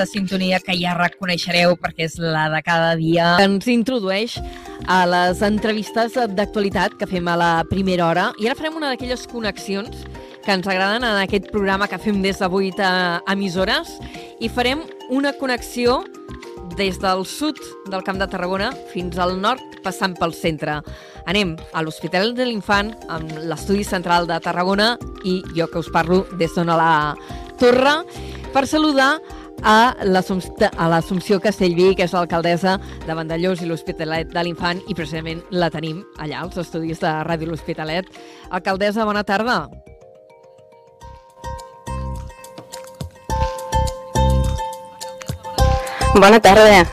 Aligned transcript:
aquesta 0.00 0.16
sintonia 0.16 0.60
que 0.64 0.72
ja 0.80 0.94
reconeixereu 0.96 1.74
perquè 1.76 2.06
és 2.06 2.14
la 2.16 2.46
de 2.48 2.60
cada 2.64 2.94
dia. 2.96 3.34
Ens 3.44 3.66
introdueix 3.68 4.38
a 4.88 5.02
les 5.04 5.42
entrevistes 5.44 6.14
d'actualitat 6.32 6.94
que 6.96 7.08
fem 7.08 7.26
a 7.28 7.36
la 7.36 7.50
primera 7.68 8.06
hora 8.08 8.30
i 8.40 8.48
ara 8.48 8.56
farem 8.56 8.78
una 8.78 8.88
d'aquelles 8.88 9.26
connexions 9.28 10.06
que 10.40 10.54
ens 10.56 10.64
agraden 10.64 11.04
en 11.04 11.18
aquest 11.20 11.50
programa 11.52 11.88
que 11.90 11.98
fem 12.00 12.22
des 12.24 12.40
de 12.40 12.48
8 12.48 12.88
emissores 13.28 13.98
i 14.40 14.48
farem 14.48 14.86
una 15.10 15.34
connexió 15.36 16.00
des 16.78 16.96
del 17.02 17.26
sud 17.28 17.60
del 17.92 18.04
Camp 18.06 18.16
de 18.22 18.28
Tarragona 18.30 18.70
fins 18.94 19.18
al 19.20 19.36
nord, 19.36 19.60
passant 19.84 20.14
pel 20.16 20.32
centre. 20.32 20.78
Anem 21.28 21.58
a 21.76 21.82
l'Hospital 21.84 22.32
de 22.32 22.46
l'Infant, 22.48 22.94
amb 23.12 23.36
l'Estudi 23.50 23.84
Central 23.84 24.30
de 24.30 24.40
Tarragona, 24.40 24.94
i 25.28 25.42
jo 25.52 25.68
que 25.68 25.82
us 25.82 25.92
parlo 25.92 26.22
des 26.40 26.56
d'on 26.56 26.72
a 26.72 26.78
la 26.80 26.94
Torre, 27.60 27.98
per 28.54 28.64
saludar 28.66 29.18
a 29.62 29.94
l'Assumpció 30.04 31.40
Castellví, 31.40 31.94
que 31.96 32.04
és 32.08 32.12
l'alcaldessa 32.16 32.78
de 33.06 33.14
Vandellós 33.14 33.62
i 33.62 33.68
l'Hospitalet 33.68 34.32
de 34.32 34.42
l'Infant, 34.46 34.80
i 34.88 34.94
precisament 34.94 35.42
la 35.50 35.70
tenim 35.70 36.02
allà, 36.18 36.40
als 36.44 36.56
estudis 36.62 37.00
de 37.02 37.12
Ràdio 37.28 37.50
L'Hospitalet. 37.50 38.08
Alcaldessa, 38.50 39.04
bona 39.04 39.24
tarda. 39.24 39.64
Bona 46.14 46.40
tarda. 46.40 46.86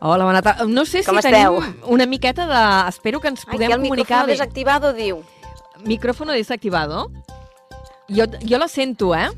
Hola, 0.00 0.24
bona 0.24 0.42
tarda. 0.42 0.64
No 0.66 0.84
sé 0.84 1.02
Com 1.04 1.18
si 1.20 1.28
esteu? 1.28 1.60
tenim 1.60 1.92
una 1.94 2.06
miqueta 2.06 2.46
de... 2.46 2.88
Espero 2.88 3.20
que 3.20 3.28
ens 3.28 3.44
puguem 3.46 3.70
Aquí 3.70 3.72
el 3.74 3.80
comunicar 3.80 4.26
micrófono 4.26 4.26
bé. 4.26 4.32
desactivado 4.32 4.92
diu. 4.92 5.22
Micrófono 5.84 6.32
desactivado. 6.32 7.10
Jo, 8.08 8.24
jo 8.42 8.58
la 8.58 8.68
sento, 8.68 9.14
eh? 9.14 9.28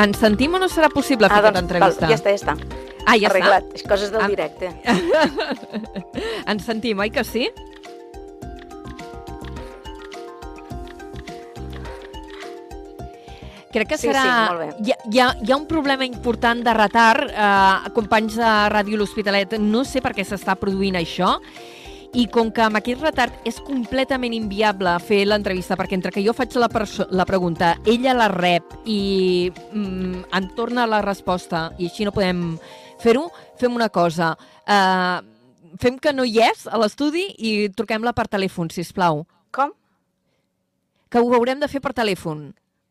Ens 0.00 0.18
sentim 0.22 0.54
o 0.54 0.58
no 0.62 0.68
serà 0.70 0.88
possible 0.92 1.28
fer 1.28 1.38
aquesta 1.40 1.60
entrevista? 1.64 2.06
val, 2.06 2.12
ja 2.14 2.18
està, 2.20 2.30
ja 2.30 2.38
està. 2.40 2.54
Ah, 3.06 3.16
ja 3.18 3.28
Arreglat. 3.30 3.64
És 3.74 3.82
coses 3.82 4.12
del 4.12 4.22
Ah. 4.22 4.28
directe. 4.28 4.70
està. 4.84 6.46
Ens 6.54 6.64
sentim, 6.64 6.98
oi 7.00 7.10
que 7.10 7.24
sí? 7.24 7.48
Crec 13.70 13.86
que 13.92 13.98
Sí, 13.98 14.08
serà... 14.08 14.22
sí, 14.22 14.56
bé. 14.58 14.68
Hi, 14.82 14.90
ha, 14.92 14.96
hi, 15.12 15.18
ha, 15.22 15.26
hi 15.46 15.52
ha 15.52 15.56
un 15.56 15.66
problema 15.70 16.04
important 16.06 16.62
de 16.66 16.72
retard. 16.74 17.28
Eh, 17.30 17.90
companys 17.94 18.34
de 18.40 18.48
Ràdio 18.72 18.98
L'Hospitalet, 18.98 19.54
no 19.62 19.84
sé 19.86 20.02
per 20.02 20.10
què 20.16 20.24
s'està 20.26 20.56
produint 20.58 20.98
això, 20.98 21.36
i 22.18 22.24
com 22.26 22.48
que 22.50 22.62
amb 22.64 22.78
aquest 22.80 23.02
retard 23.04 23.34
és 23.46 23.60
completament 23.62 24.32
inviable 24.34 24.96
fer 25.06 25.20
l'entrevista, 25.28 25.76
perquè 25.78 25.94
entre 25.94 26.10
que 26.10 26.24
jo 26.24 26.32
faig 26.34 26.56
la, 26.58 26.66
la 27.14 27.26
pregunta, 27.28 27.76
ella 27.86 28.14
la 28.18 28.26
rep 28.32 28.64
i 28.90 29.50
mm, 29.72 30.24
em 30.34 30.48
torna 30.56 30.88
la 30.90 31.02
resposta 31.06 31.68
i 31.78 31.86
així 31.86 32.04
no 32.08 32.10
podem 32.14 32.56
fer-ho, 33.00 33.28
fem 33.60 33.76
una 33.78 33.88
cosa. 33.94 34.32
Uh, 34.66 35.22
fem 35.78 35.98
que 36.02 36.12
no 36.12 36.26
hi 36.26 36.40
és 36.42 36.66
a 36.66 36.80
l'estudi 36.82 37.28
i 37.38 37.52
truquem-la 37.70 38.12
per 38.16 38.26
telèfon, 38.28 38.72
si 38.74 38.82
plau. 38.92 39.22
Com? 39.54 39.70
Que 41.10 41.22
ho 41.22 41.30
haurem 41.34 41.62
de 41.62 41.68
fer 41.70 41.80
per 41.82 41.94
telèfon. 41.94 42.48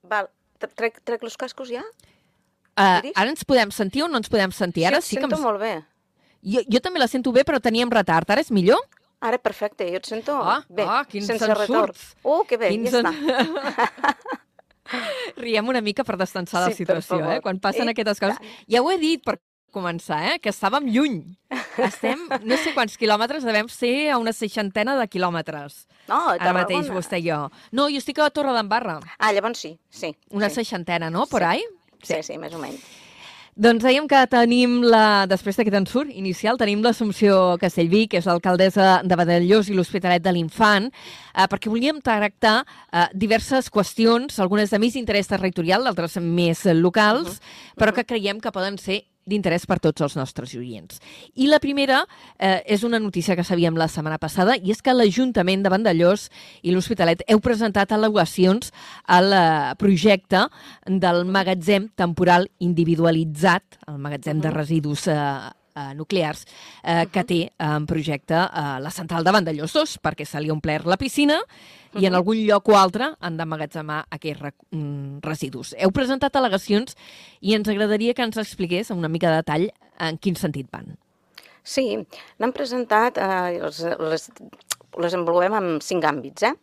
Val. 0.08 0.32
Tre- 0.60 0.72
Trec, 0.76 0.98
trec 1.08 1.22
els 1.24 1.38
cascos 1.40 1.70
ja? 1.72 1.84
Uh, 2.80 3.12
ara 3.16 3.28
ens 3.32 3.44
podem 3.48 3.72
sentir 3.76 4.04
o 4.04 4.08
no 4.08 4.20
ens 4.20 4.32
podem 4.32 4.52
sentir? 4.56 4.86
Ara 4.88 5.00
sí, 5.04 5.16
sí 5.16 5.20
que 5.20 5.28
em... 5.28 5.36
molt 5.44 5.60
bé. 5.60 5.74
jo, 6.44 6.64
jo 6.68 6.80
també 6.84 7.00
la 7.00 7.08
sento 7.12 7.32
bé, 7.36 7.44
però 7.48 7.60
teníem 7.60 7.92
retard. 7.92 8.28
Ara 8.32 8.40
és 8.44 8.52
millor? 8.52 8.80
Ara 9.22 9.38
perfecte, 9.38 9.84
jo 9.92 9.98
et 10.00 10.06
sento 10.08 10.36
Ah, 10.42 10.62
bé, 10.70 10.86
ah, 10.88 11.04
quins 11.10 11.26
sense 11.28 11.44
en 11.44 11.56
retorn. 11.56 11.94
Oh, 12.24 12.44
que 12.48 12.58
bé, 12.58 12.70
Quins 12.70 12.92
ja 12.92 13.00
en- 13.00 13.06
està. 13.06 14.16
Riem 15.38 15.68
una 15.70 15.82
mica 15.86 16.04
per 16.04 16.16
destensar 16.18 16.64
la 16.64 16.72
Sí, 16.74 16.84
per 16.86 16.98
situació, 17.02 17.20
eh? 17.36 17.42
Quan 17.46 17.60
passen 17.60 17.88
I 17.88 17.94
aquestes 17.94 18.20
coses. 18.20 18.40
tant. 18.40 18.50
Ja 18.68 18.82
ho 18.82 18.90
he 18.92 18.98
dit 18.98 19.22
per 19.24 19.38
començar, 19.72 20.18
eh? 20.34 20.40
Que 20.42 20.50
estàvem 20.50 20.88
lluny. 20.90 21.20
Estem, 21.78 22.24
no 22.42 22.58
sé 22.58 22.74
quants 22.74 22.98
quilòmetres, 22.98 23.44
devem 23.46 23.68
ser 23.70 24.10
a 24.10 24.18
una 24.18 24.34
seixantena 24.34 24.96
de 24.98 25.06
quilòmetres. 25.08 25.84
No, 26.08 26.24
a 26.32 26.38
Ara 26.40 26.54
mateix, 26.58 26.90
vostè 26.90 27.20
i 27.22 27.28
jo. 27.30 27.50
No, 27.72 27.86
jo 27.88 27.98
estic 28.02 28.18
a 28.18 28.24
la 28.24 28.32
Torre 28.34 28.56
d'Embarra. 28.56 28.98
Ah, 29.20 29.32
llavors 29.32 29.60
sí, 29.62 29.76
sí. 29.92 30.16
Una 30.32 30.50
sí. 30.50 30.56
seixantena, 30.64 31.12
no? 31.12 31.28
Por 31.28 31.42
Sí. 31.42 31.46
ahí? 31.46 31.64
Sí, 32.02 32.24
sí, 32.24 32.38
més 32.40 32.54
o 32.54 32.58
menys. 32.58 32.82
Doncs 33.58 33.84
dèiem 33.84 34.08
que 34.08 34.20
tenim, 34.32 34.80
la, 34.86 35.26
després 35.30 35.58
d'aquest 35.58 35.78
ensurt 35.80 36.14
inicial, 36.14 36.58
tenim 36.60 36.84
l'Assumpció 36.86 37.58
Castellví, 37.62 38.06
que 38.12 38.22
és 38.22 38.28
l'alcaldessa 38.30 39.00
de 39.04 39.18
Badellós 39.20 39.70
i 39.70 39.78
l'Hospitalet 39.78 40.24
de 40.24 40.34
l'Infant, 40.36 40.90
eh, 40.90 41.48
perquè 41.50 41.72
volíem 41.72 42.02
tractar 42.04 42.62
eh, 42.64 43.08
diverses 43.14 43.72
qüestions, 43.74 44.40
algunes 44.40 44.70
de 44.70 44.80
més 44.80 44.96
interès 45.00 45.32
territorial, 45.32 45.88
altres 45.90 46.20
més 46.22 46.66
locals, 46.78 47.40
però 47.80 47.96
que 47.96 48.08
creiem 48.08 48.40
que 48.40 48.54
poden 48.54 48.78
ser 48.78 49.04
d'interès 49.30 49.68
per 49.70 49.80
tots 49.84 50.02
els 50.06 50.18
nostres 50.20 50.56
oients. 50.58 51.00
I 51.36 51.50
la 51.52 51.62
primera 51.64 52.02
eh, 52.38 52.64
és 52.66 52.84
una 52.88 53.00
notícia 53.00 53.38
que 53.38 53.46
sabíem 53.46 53.78
la 53.80 53.90
setmana 53.92 54.20
passada, 54.22 54.58
i 54.58 54.74
és 54.74 54.82
que 54.82 54.96
l'Ajuntament 54.96 55.64
de 55.64 55.74
Vandellós 55.74 56.28
i 56.64 56.74
l'Hospitalet 56.74 57.24
heu 57.30 57.42
presentat 57.44 57.94
al·legacions 57.96 58.74
al 59.08 59.32
eh, 59.34 59.46
projecte 59.80 60.48
del 60.90 61.24
magatzem 61.30 61.90
temporal 62.00 62.50
individualitzat, 62.60 63.80
el 63.88 64.02
magatzem 64.02 64.42
de 64.44 64.54
residus 64.54 65.08
eh, 65.12 65.16
eh, 65.76 65.94
nuclears, 65.98 66.46
eh, 66.84 67.06
que 67.12 67.24
té 67.28 67.40
en 67.58 67.86
projecte 67.90 68.38
eh, 68.38 68.78
la 68.84 68.92
central 68.94 69.26
de 69.26 69.34
Vandellós 69.36 69.76
2, 69.78 69.98
perquè 70.04 70.28
se 70.28 70.42
li 70.42 70.52
ha 70.52 70.56
omplert 70.56 70.88
la 70.90 70.98
piscina 70.98 71.40
i 71.98 72.06
en 72.06 72.16
algun 72.16 72.38
lloc 72.46 72.70
o 72.70 72.78
altre 72.78 73.14
han 73.20 73.38
d'emmagatzemar 73.40 74.04
aquests 74.14 74.42
re 74.44 74.54
mm, 74.72 75.20
residus. 75.26 75.74
Heu 75.80 75.92
presentat 75.96 76.36
al·legacions 76.38 76.98
i 77.42 77.56
ens 77.58 77.70
agradaria 77.70 78.14
que 78.14 78.26
ens 78.26 78.38
expliqués 78.38 78.92
amb 78.92 79.02
una 79.02 79.10
mica 79.10 79.32
de 79.32 79.42
detall 79.42 79.70
en 80.00 80.20
quin 80.22 80.38
sentit 80.38 80.70
van. 80.72 80.94
Sí, 81.64 81.98
n'han 82.40 82.54
presentat, 82.56 83.18
eh, 83.18 83.60
les, 83.62 83.84
les, 84.00 84.30
les 84.98 85.16
envolupem 85.18 85.58
en 85.58 85.72
cinc 85.86 86.06
àmbits. 86.08 86.48
Eh? 86.48 86.56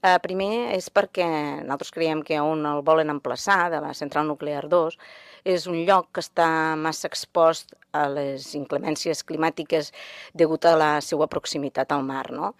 Eh, 0.00 0.16
primer 0.24 0.72
és 0.76 0.88
perquè 0.88 1.26
nosaltres 1.60 1.92
creiem 1.92 2.22
que 2.24 2.38
on 2.40 2.64
el 2.66 2.80
volen 2.86 3.12
emplaçar, 3.12 3.68
de 3.72 3.82
la 3.84 3.92
central 3.94 4.30
nuclear 4.30 4.64
2, 4.68 4.96
és 5.44 5.66
un 5.70 5.84
lloc 5.88 6.10
que 6.14 6.24
està 6.24 6.48
massa 6.76 7.08
expost 7.08 7.74
a 7.92 8.04
les 8.10 8.44
inclemències 8.54 9.22
climàtiques 9.26 9.90
degut 10.34 10.66
a 10.66 10.76
la 10.78 10.90
seva 11.04 11.26
proximitat 11.30 11.92
al 11.92 12.04
mar. 12.06 12.26
No? 12.34 12.52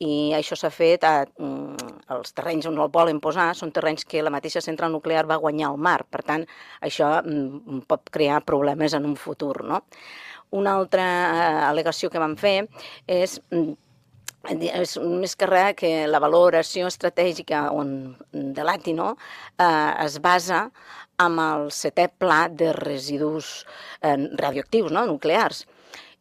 I 0.00 0.32
això 0.36 0.56
s'ha 0.56 0.70
fet, 0.72 1.04
a, 1.04 1.26
mm, 1.26 1.90
els 2.16 2.32
terrenys 2.32 2.68
on 2.70 2.78
el 2.78 2.88
volen 2.88 3.20
posar 3.20 3.54
són 3.54 3.72
terrenys 3.72 4.04
que 4.04 4.22
la 4.22 4.32
mateixa 4.32 4.60
central 4.64 4.92
nuclear 4.92 5.26
va 5.26 5.40
guanyar 5.42 5.68
al 5.70 5.78
mar. 5.78 6.04
Per 6.10 6.22
tant, 6.22 6.46
això 6.80 7.18
mm, 7.22 7.84
pot 7.88 8.08
crear 8.10 8.44
problemes 8.44 8.94
en 8.94 9.04
un 9.04 9.16
futur. 9.16 9.64
No? 9.64 9.82
Una 10.50 10.78
altra 10.78 11.04
eh, 11.04 11.60
al·legació 11.68 12.08
que 12.10 12.22
vam 12.22 12.36
fer 12.36 12.62
és 13.06 13.40
mm, 13.50 13.76
és 14.48 14.96
més 15.02 15.34
que 15.36 15.46
res 15.46 15.74
que 15.76 16.06
la 16.06 16.20
valoració 16.22 16.86
estratègica 16.86 17.70
on, 17.74 18.16
de 18.32 18.64
l'Atino 18.64 19.16
eh, 19.58 20.04
es 20.04 20.18
basa 20.22 20.70
amb 21.22 21.42
el 21.42 21.68
setè 21.74 22.06
pla 22.22 22.46
de 22.48 22.72
residus 22.76 23.64
eh, 24.00 24.16
radioactius, 24.38 24.92
no? 24.94 25.04
nuclears. 25.06 25.64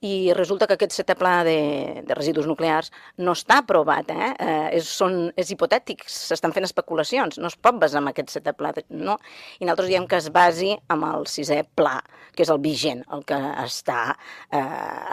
I 0.06 0.32
resulta 0.38 0.68
que 0.70 0.76
aquest 0.78 0.94
setè 0.94 1.16
pla 1.18 1.40
de, 1.48 2.04
de 2.06 2.16
residus 2.18 2.46
nuclears 2.46 2.92
no 3.18 3.34
està 3.34 3.64
aprovat, 3.64 4.12
eh? 4.14 4.30
eh 4.38 4.78
és, 4.78 4.90
són, 4.94 5.32
és 5.34 5.50
hipotètic, 5.50 6.04
s'estan 6.06 6.54
fent 6.54 6.68
especulacions, 6.68 7.40
no 7.42 7.50
es 7.50 7.56
pot 7.58 7.80
basar 7.82 8.04
en 8.04 8.12
aquest 8.12 8.36
setè 8.36 8.54
pla, 8.54 8.76
no? 8.94 9.18
I 9.58 9.66
nosaltres 9.66 9.90
diem 9.90 10.06
que 10.06 10.20
es 10.22 10.30
basi 10.34 10.76
amb 10.94 11.08
el 11.08 11.26
sisè 11.26 11.64
pla, 11.76 11.96
que 12.36 12.46
és 12.46 12.52
el 12.54 12.62
vigent, 12.62 13.02
el 13.16 13.24
que 13.26 13.40
està 13.64 14.14
eh, 14.14 14.62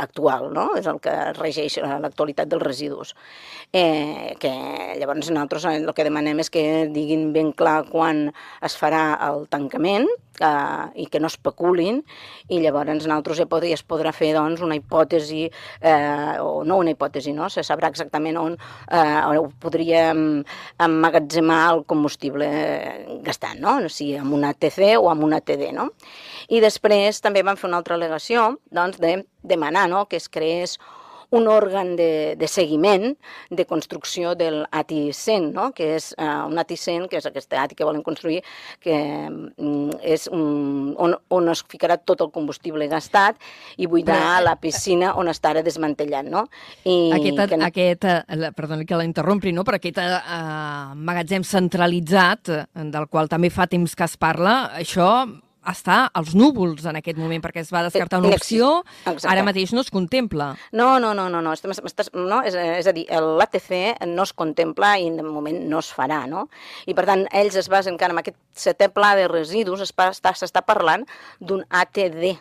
actual, 0.04 0.50
no? 0.52 0.66
És 0.76 0.90
el 0.90 1.00
que 1.00 1.14
regeix 1.38 1.78
eh, 1.80 1.88
l'actualitat 2.04 2.52
dels 2.52 2.66
residus. 2.66 3.14
Eh, 3.72 4.36
que 4.40 4.52
llavors 5.00 5.30
nosaltres 5.30 5.64
el 5.70 5.88
que 5.96 6.04
demanem 6.04 6.44
és 6.44 6.52
que 6.52 6.64
diguin 6.92 7.30
ben 7.32 7.54
clar 7.56 7.86
quan 7.88 8.26
es 8.60 8.76
farà 8.76 9.16
el 9.30 9.48
tancament 9.48 10.10
eh, 10.40 10.87
i 11.00 11.08
que 11.10 11.20
no 11.22 11.30
especulin 11.32 12.02
i 12.52 12.60
llavors 12.60 12.92
nosaltres 12.94 13.40
ja 13.40 13.48
podria, 13.50 13.78
es 13.78 13.87
podrà 13.87 14.12
fer 14.14 14.34
doncs, 14.37 14.62
una 14.64 14.74
hipòtesi, 14.79 15.44
eh, 15.81 16.37
o 16.41 16.65
no 16.65 16.79
una 16.82 16.94
hipòtesi, 16.94 17.35
no? 17.37 17.49
se 17.50 17.65
sabrà 17.67 17.91
exactament 17.93 18.38
on, 18.41 18.56
eh, 18.91 19.21
on 19.29 19.53
podríem 19.61 20.25
emmagatzemar 20.87 21.61
el 21.75 21.85
combustible 21.91 22.49
gastant, 23.26 23.61
no? 23.61 23.79
o 23.85 23.93
sigui, 23.93 24.19
amb 24.21 24.35
una 24.35 24.55
TC 24.55 24.94
o 24.99 25.11
amb 25.12 25.25
una 25.25 25.41
TD. 25.41 25.73
No? 25.76 25.91
I 26.49 26.61
després 26.65 27.23
també 27.25 27.44
vam 27.47 27.59
fer 27.61 27.71
una 27.71 27.81
altra 27.81 27.99
al·legació 27.99 28.55
doncs, 28.71 29.00
de 29.00 29.23
demanar 29.43 29.88
no? 29.88 30.06
que 30.09 30.21
es 30.21 30.29
creés 30.29 30.79
un 31.31 31.49
òrgan 31.49 31.94
de, 31.97 32.35
de 32.38 32.49
seguiment 32.49 33.15
de 33.50 33.67
construcció 33.67 34.35
del 34.35 34.65
ATI 34.71 35.12
100, 35.12 35.50
no? 35.55 35.71
que 35.76 35.94
és 35.97 36.11
uh, 36.19 36.44
un 36.49 36.59
ATI 36.61 36.76
100, 36.81 37.09
que 37.11 37.21
és 37.21 37.29
aquest 37.29 37.53
ATI 37.53 37.79
que 37.79 37.87
volen 37.87 38.03
construir, 38.06 38.43
que 38.82 38.97
um, 39.31 39.91
és 40.03 40.26
un, 40.32 40.94
on, 40.99 41.17
on 41.35 41.53
es 41.53 41.65
ficarà 41.71 41.99
tot 41.99 42.25
el 42.25 42.32
combustible 42.35 42.88
gastat 42.91 43.41
i 43.76 43.88
buidar 43.91 44.21
Però, 44.21 44.44
la 44.50 44.56
piscina 44.61 45.15
on 45.21 45.31
està 45.32 45.55
ara 45.55 45.65
desmantellant. 45.67 46.31
No? 46.31 46.47
I 46.85 47.12
aquest, 47.17 47.44
que... 47.50 47.61
aquest 47.71 48.09
uh, 48.11 48.53
perdoni 48.56 48.87
que 48.88 48.99
la 48.99 49.06
interrompi, 49.06 49.55
no? 49.55 49.65
però 49.67 49.81
aquest 49.81 50.00
uh, 50.03 50.94
magatzem 50.94 51.47
centralitzat, 51.47 52.53
del 52.75 53.09
qual 53.11 53.31
també 53.31 53.50
fa 53.53 53.69
temps 53.71 53.94
que 53.97 54.06
es 54.06 54.19
parla, 54.21 54.59
això 54.79 55.09
està 55.70 55.99
als 56.14 56.34
núvols 56.38 56.84
en 56.88 56.99
aquest 57.00 57.19
moment, 57.20 57.43
perquè 57.44 57.62
es 57.64 57.72
va 57.75 57.84
descartar 57.87 58.20
una 58.22 58.32
opció, 58.37 58.82
Exacte. 59.05 59.28
ara 59.32 59.44
mateix 59.46 59.72
no 59.75 59.84
es 59.84 59.90
contempla. 59.94 60.52
No, 60.72 60.99
no, 61.02 61.12
no, 61.16 61.28
no, 61.32 61.43
no, 61.44 61.52
estàs, 61.56 61.81
estàs, 61.84 62.11
no 62.14 62.43
és, 62.46 62.55
és 62.55 62.88
a 62.90 62.94
dir, 62.96 63.06
l'ATC 63.08 64.05
no 64.11 64.26
es 64.26 64.34
contempla 64.37 64.94
i 65.00 65.11
de 65.14 65.26
moment 65.26 65.61
no 65.70 65.82
es 65.84 65.93
farà, 65.94 66.25
no? 66.31 66.49
I 66.87 66.96
per 66.96 67.06
tant, 67.11 67.26
ells 67.32 67.56
es 67.61 67.70
basen 67.72 67.94
encara 67.94 68.16
en 68.16 68.22
aquest 68.22 68.38
setè 68.56 68.90
pla 68.93 69.14
de 69.19 69.28
residus, 69.31 69.84
s'està 69.84 70.64
parlant 70.66 71.06
d'un 71.40 71.64
ATD, 71.70 72.34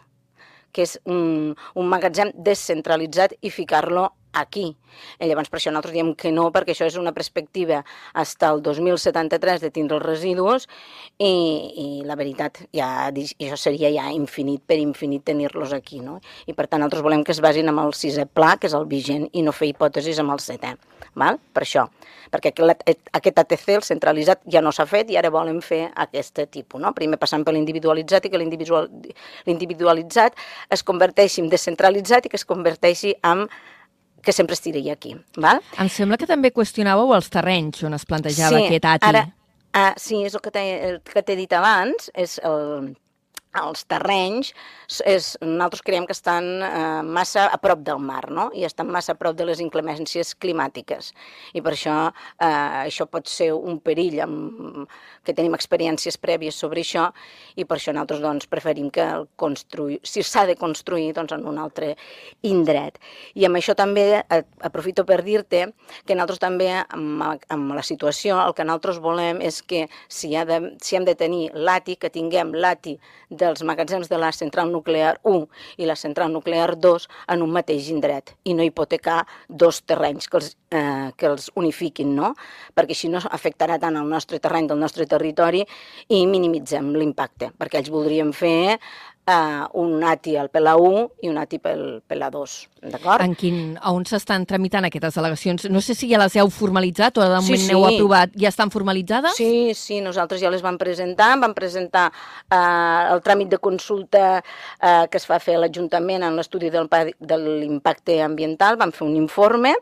que 0.74 0.88
és 0.88 0.98
un, 1.06 1.54
un 1.78 1.90
magatzem 1.90 2.34
descentralitzat 2.34 3.38
i 3.42 3.54
ficar-lo 3.54 4.10
aquí. 4.34 4.76
I 5.20 5.28
llavors 5.30 5.50
per 5.50 5.60
això 5.60 5.72
nosaltres 5.72 5.96
diem 5.96 6.12
que 6.18 6.32
no, 6.34 6.50
perquè 6.54 6.74
això 6.74 6.86
és 6.90 6.98
una 7.00 7.14
perspectiva 7.16 7.82
fins 8.14 8.36
al 8.46 8.62
2073 8.66 9.62
de 9.64 9.72
tindre 9.74 9.98
els 9.98 10.06
residus 10.06 10.68
i, 11.18 11.30
i 11.30 11.88
la 12.06 12.18
veritat, 12.20 12.64
ja, 12.76 13.10
això 13.10 13.58
seria 13.60 13.92
ja 13.94 14.10
infinit 14.14 14.62
per 14.68 14.78
infinit 14.82 15.26
tenir-los 15.26 15.74
aquí. 15.74 16.02
No? 16.04 16.20
I 16.46 16.54
per 16.58 16.68
tant 16.68 16.84
nosaltres 16.84 17.06
volem 17.06 17.24
que 17.24 17.34
es 17.34 17.42
basin 17.42 17.70
amb 17.72 17.86
el 17.86 17.94
sisè 17.98 18.28
pla, 18.30 18.56
que 18.60 18.70
és 18.70 18.78
el 18.78 18.86
vigent, 18.90 19.30
i 19.34 19.42
no 19.46 19.54
fer 19.56 19.72
hipòtesis 19.72 20.22
amb 20.22 20.36
el 20.36 20.42
setè. 20.44 20.76
Val? 21.20 21.38
Per 21.54 21.62
això, 21.62 21.86
perquè 22.34 22.54
aquest 22.54 23.40
ATC, 23.44 23.68
el 23.76 23.86
centralitzat, 23.86 24.42
ja 24.50 24.62
no 24.66 24.72
s'ha 24.74 24.88
fet 24.90 25.12
i 25.14 25.18
ara 25.20 25.30
volem 25.34 25.62
fer 25.62 25.84
aquest 26.06 26.42
tipus. 26.50 26.82
No? 26.82 26.94
Primer 26.98 27.20
passant 27.22 27.46
per 27.46 27.54
l'individualitzat 27.54 28.26
i 28.26 28.34
que 28.34 28.42
l'individualitzat 28.42 30.34
es 30.74 30.84
converteixi 30.86 31.44
en 31.44 31.52
descentralitzat 31.54 32.26
i 32.26 32.34
que 32.34 32.40
es 32.42 32.48
converteixi 32.50 33.14
en 33.22 33.46
que 34.24 34.34
sempre 34.34 34.56
estiria 34.58 34.96
aquí. 34.96 35.14
Val? 35.38 35.62
Em 35.80 35.92
sembla 35.92 36.18
que 36.18 36.30
també 36.30 36.54
qüestionàveu 36.56 37.14
els 37.18 37.30
terrenys 37.34 37.84
on 37.84 37.98
es 37.98 38.06
plantejava 38.08 38.58
sí, 38.58 38.68
aquest 38.70 38.90
ATI. 38.94 39.10
Ara, 39.10 39.24
uh, 39.76 39.94
sí, 40.00 40.24
és 40.24 40.38
el 40.40 40.44
que 40.44 41.24
t'he 41.24 41.38
dit 41.40 41.56
abans, 41.60 42.10
és 42.16 42.40
el, 42.48 42.94
els 43.62 43.86
terrenys, 43.90 44.52
és, 45.06 45.34
nosaltres 45.42 45.84
creiem 45.86 46.08
que 46.10 46.16
estan 46.16 46.48
eh, 46.66 47.02
massa 47.06 47.48
a 47.54 47.60
prop 47.62 47.84
del 47.86 48.02
mar, 48.02 48.26
no? 48.32 48.50
I 48.58 48.66
estan 48.68 48.90
massa 48.92 49.14
a 49.14 49.20
prop 49.20 49.38
de 49.38 49.46
les 49.48 49.62
inclemències 49.64 50.34
climàtiques. 50.42 51.12
I 51.54 51.62
per 51.62 51.74
això 51.76 51.98
eh, 52.10 52.48
això 52.48 53.08
pot 53.10 53.30
ser 53.30 53.52
un 53.54 53.80
perill, 53.84 54.20
amb, 54.26 54.90
que 55.24 55.36
tenim 55.36 55.56
experiències 55.58 56.18
prèvies 56.22 56.58
sobre 56.60 56.82
això, 56.84 57.10
i 57.56 57.66
per 57.66 57.78
això 57.78 57.94
nosaltres 57.94 58.24
doncs, 58.24 58.50
preferim 58.52 58.90
que 58.94 59.06
el 59.20 59.28
construir, 59.40 60.00
si 60.04 60.24
s'ha 60.26 60.46
de 60.50 60.58
construir, 60.60 61.14
doncs 61.16 61.36
en 61.36 61.46
un 61.50 61.60
altre 61.62 61.94
indret. 62.48 63.00
I 63.38 63.48
amb 63.48 63.60
això 63.60 63.76
també 63.78 64.24
aprofito 64.64 65.06
per 65.06 65.22
dir-te 65.24 65.66
que 66.08 66.16
nosaltres 66.16 66.42
també, 66.42 66.70
amb, 66.84 67.24
amb 67.54 67.76
la 67.78 67.86
situació, 67.86 68.40
el 68.44 68.56
que 68.58 68.66
nosaltres 68.68 69.00
volem 69.04 69.42
és 69.46 69.62
que 69.62 69.86
si, 70.08 70.34
ha 70.36 70.46
de, 70.50 70.60
si 70.84 70.98
hem 70.98 71.06
de 71.08 71.16
tenir 71.20 71.50
l'ATI, 71.54 71.98
que 72.02 72.12
tinguem 72.14 72.54
l'ATI 72.54 72.98
de 73.30 73.43
dels 73.44 73.64
magatzems 73.68 74.10
de 74.12 74.20
la 74.22 74.32
central 74.36 74.72
nuclear 74.72 75.18
1 75.28 75.44
i 75.84 75.90
la 75.90 75.98
central 76.00 76.32
nuclear 76.34 76.78
2 76.80 77.08
en 77.36 77.46
un 77.46 77.54
mateix 77.54 77.90
indret 77.94 78.34
i 78.44 78.56
no 78.58 78.66
hipotecar 78.66 79.24
dos 79.50 79.84
terrenys 79.84 80.30
que 80.30 80.40
els, 80.40 80.54
eh, 80.72 81.12
que 81.18 81.30
els 81.30 81.50
unifiquin, 81.60 82.16
no? 82.16 82.34
perquè 82.76 82.96
així 82.96 83.12
no 83.12 83.22
afectarà 83.24 83.80
tant 83.82 84.00
el 84.00 84.10
nostre 84.10 84.40
terreny 84.40 84.70
del 84.72 84.82
nostre 84.82 85.08
territori 85.10 85.64
i 86.10 86.24
minimitzem 86.30 86.94
l'impacte, 86.96 87.52
perquè 87.60 87.82
ells 87.82 87.94
voldrien 87.94 88.34
fer 88.34 88.80
eh, 89.28 89.64
un 89.74 90.04
ATI 90.04 90.38
al 90.38 90.50
PLA 90.50 90.76
1 90.76 91.04
i 91.24 91.30
un 91.30 91.38
ATI 91.38 91.60
pel 91.64 91.84
PLA 92.08 92.30
2, 92.34 92.56
d'acord? 92.92 93.24
En 93.24 93.36
quin, 93.40 93.78
on 93.90 94.06
s'estan 94.08 94.46
tramitant 94.50 94.86
aquestes 94.88 95.18
al·legacions? 95.20 95.68
No 95.72 95.82
sé 95.82 95.96
si 95.96 96.10
ja 96.12 96.20
les 96.22 96.36
heu 96.40 96.50
formalitzat 96.52 97.18
o 97.18 97.24
de 97.24 97.40
moment 97.40 97.62
sí, 97.62 97.70
sí. 97.70 97.74
heu 97.74 97.86
aprovat. 97.88 98.34
Ja 98.40 98.52
estan 98.52 98.72
formalitzades? 98.74 99.38
Sí, 99.40 99.72
sí, 99.78 100.02
nosaltres 100.04 100.42
ja 100.44 100.52
les 100.52 100.64
vam 100.66 100.78
presentar. 100.82 101.32
Vam 101.40 101.56
presentar 101.56 102.10
eh, 102.12 103.14
el 103.14 103.24
tràmit 103.24 103.52
de 103.54 103.62
consulta 103.64 104.26
eh, 104.40 105.06
que 105.10 105.22
es 105.22 105.28
va 105.30 105.40
fer 105.44 105.58
a 105.58 105.64
l'Ajuntament 105.64 106.28
en 106.28 106.38
l'estudi 106.40 106.72
del, 106.74 106.90
de 106.92 107.40
l'impacte 107.40 108.20
ambiental. 108.26 108.80
Vam 108.82 108.92
fer 108.96 109.08
un 109.08 109.16
informe 109.16 109.76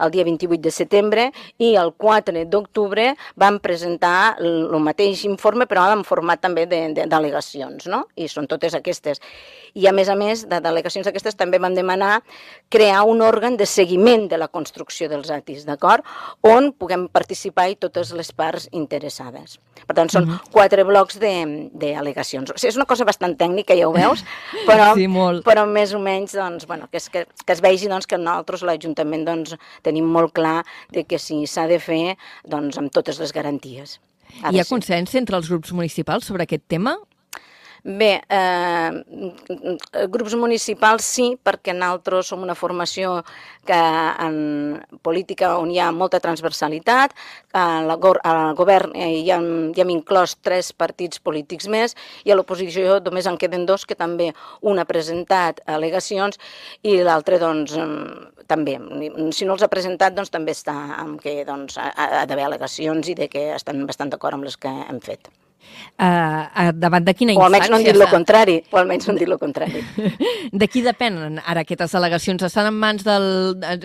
el 0.00 0.12
dia 0.14 0.24
28 0.24 0.62
de 0.62 0.72
setembre 0.72 1.28
i 1.62 1.74
el 1.76 1.92
4 1.96 2.46
d'octubre 2.48 3.10
vam 3.36 3.60
presentar 3.60 4.36
el 4.40 4.72
mateix 4.82 5.24
informe, 5.28 5.66
però 5.68 5.86
en 5.92 6.04
format 6.06 6.40
també 6.40 6.66
d'al·legacions, 6.66 7.88
no? 7.92 8.06
I 8.16 8.28
són 8.32 8.48
totes 8.48 8.72
aquestes. 8.72 8.85
I 9.76 9.86
a 9.90 9.92
més 9.92 10.08
a 10.08 10.14
més, 10.16 10.46
de 10.48 10.56
delegacions 10.64 11.04
d'aquestes 11.04 11.36
també 11.36 11.58
vam 11.60 11.74
demanar 11.76 12.22
crear 12.72 13.02
un 13.04 13.20
òrgan 13.20 13.58
de 13.60 13.66
seguiment 13.68 14.24
de 14.30 14.38
la 14.40 14.48
construcció 14.48 15.08
dels 15.12 15.28
ATIs, 15.30 15.66
d'acord? 15.68 16.04
On 16.40 16.70
puguem 16.72 17.06
participar 17.12 17.68
i 17.68 17.76
totes 17.76 18.14
les 18.16 18.32
parts 18.32 18.70
interessades. 18.72 19.58
Per 19.86 19.94
tant, 19.94 20.08
són 20.08 20.24
mm 20.24 20.30
-hmm. 20.30 20.52
quatre 20.52 20.84
blocs 20.84 21.18
d'al·legacions. 21.20 22.50
O 22.54 22.56
sigui, 22.56 22.70
és 22.70 22.76
una 22.76 22.86
cosa 22.86 23.04
bastant 23.04 23.36
tècnica, 23.36 23.76
ja 23.76 23.88
ho 23.88 23.92
veus, 23.92 24.24
però, 24.68 24.94
sí, 24.94 25.06
molt. 25.06 25.44
però 25.44 25.66
més 25.66 25.92
o 25.92 25.98
menys 25.98 26.32
doncs, 26.32 26.66
bueno, 26.66 26.88
que, 26.90 26.96
es, 26.96 27.10
que, 27.10 27.26
que 27.44 27.52
es 27.52 27.60
vegi 27.60 27.86
doncs, 27.88 28.06
que 28.06 28.16
nosaltres, 28.16 28.62
l'Ajuntament, 28.62 29.24
doncs, 29.24 29.56
tenim 29.82 30.04
molt 30.04 30.32
clar 30.32 30.64
de 30.90 31.04
que 31.04 31.18
si 31.18 31.46
s'ha 31.46 31.66
de 31.66 31.78
fer 31.78 32.16
doncs, 32.44 32.78
amb 32.78 32.90
totes 32.90 33.18
les 33.18 33.32
garanties. 33.32 34.00
Hi 34.50 34.60
ha 34.60 34.64
consens 34.68 35.14
entre 35.14 35.36
els 35.36 35.48
grups 35.48 35.72
municipals 35.72 36.24
sobre 36.24 36.42
aquest 36.42 36.64
tema? 36.68 36.96
Bé, 37.86 38.20
eh, 38.28 38.90
grups 40.10 40.34
municipals 40.34 41.06
sí, 41.06 41.26
perquè 41.38 41.70
nosaltres 41.70 42.32
som 42.32 42.42
una 42.42 42.56
formació 42.58 43.20
que 43.68 43.78
en 44.24 44.80
política 45.06 45.52
on 45.60 45.70
hi 45.70 45.78
ha 45.78 45.92
molta 45.94 46.18
transversalitat, 46.18 47.14
al 47.54 47.94
govern 48.58 48.90
hi, 48.98 49.30
ha, 49.30 49.38
hi 49.38 49.84
hem 49.84 49.94
inclòs 49.94 50.34
tres 50.42 50.72
partits 50.74 51.22
polítics 51.22 51.70
més 51.70 51.94
i 52.26 52.34
a 52.34 52.40
l'oposició 52.40 52.98
només 53.06 53.30
en 53.30 53.38
queden 53.38 53.70
dos, 53.70 53.86
que 53.86 53.94
també 53.94 54.32
un 54.66 54.82
ha 54.82 54.88
presentat 54.90 55.62
al·legacions 55.70 56.42
i 56.82 56.98
l'altre 57.06 57.38
doncs 57.38 57.78
també. 58.50 58.80
Si 59.30 59.46
no 59.46 59.54
els 59.54 59.62
ha 59.62 59.70
presentat 59.70 60.18
doncs 60.18 60.34
també 60.34 60.58
està 60.58 60.74
amb 60.98 61.22
que 61.22 61.38
doncs, 61.46 61.78
ha 61.78 62.26
d'haver 62.26 62.50
al·legacions 62.50 63.14
i 63.14 63.14
de 63.14 63.30
que 63.30 63.52
estan 63.54 63.86
bastant 63.86 64.10
d'acord 64.10 64.34
amb 64.34 64.50
les 64.50 64.58
que 64.58 64.74
hem 64.74 64.98
fet 64.98 65.30
uh, 65.98 66.72
davant 66.74 67.04
de 67.06 67.14
quina 67.14 67.32
instància... 67.34 67.42
O 67.42 67.48
almenys 67.48 67.70
no 67.70 67.76
han 67.78 67.84
dit 67.86 67.96
el 67.96 68.08
contrari, 68.10 68.56
o 68.70 68.80
almenys 68.80 69.06
no 69.06 69.12
han 69.12 69.20
dit 69.20 69.28
el 69.28 69.38
contrari. 69.40 69.82
de 70.60 70.68
qui 70.68 70.82
depenen 70.84 71.40
ara 71.44 71.64
aquestes 71.64 71.94
al·legacions? 71.98 72.44
Estan 72.48 72.70
en 72.70 72.78
mans 72.80 73.04
del... 73.06 73.26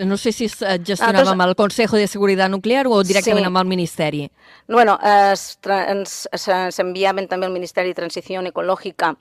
No 0.06 0.16
sé 0.20 0.32
si 0.32 0.48
es 0.50 0.58
gestionava 0.60 1.30
ah, 1.30 1.36
amb 1.36 1.46
el 1.46 1.54
Consejo 1.58 1.96
de 2.00 2.06
Seguretat 2.10 2.50
Nuclear 2.52 2.86
o 2.88 3.02
directament 3.06 3.46
sí. 3.46 3.50
amb 3.50 3.62
el 3.62 3.70
Ministeri? 3.70 4.22
Bueno, 4.68 4.98
s'enviaven 5.36 7.28
també 7.28 7.48
al 7.48 7.54
Ministeri 7.54 7.92
de 7.92 7.98
Transició 7.98 8.42
Ecològica 8.52 9.12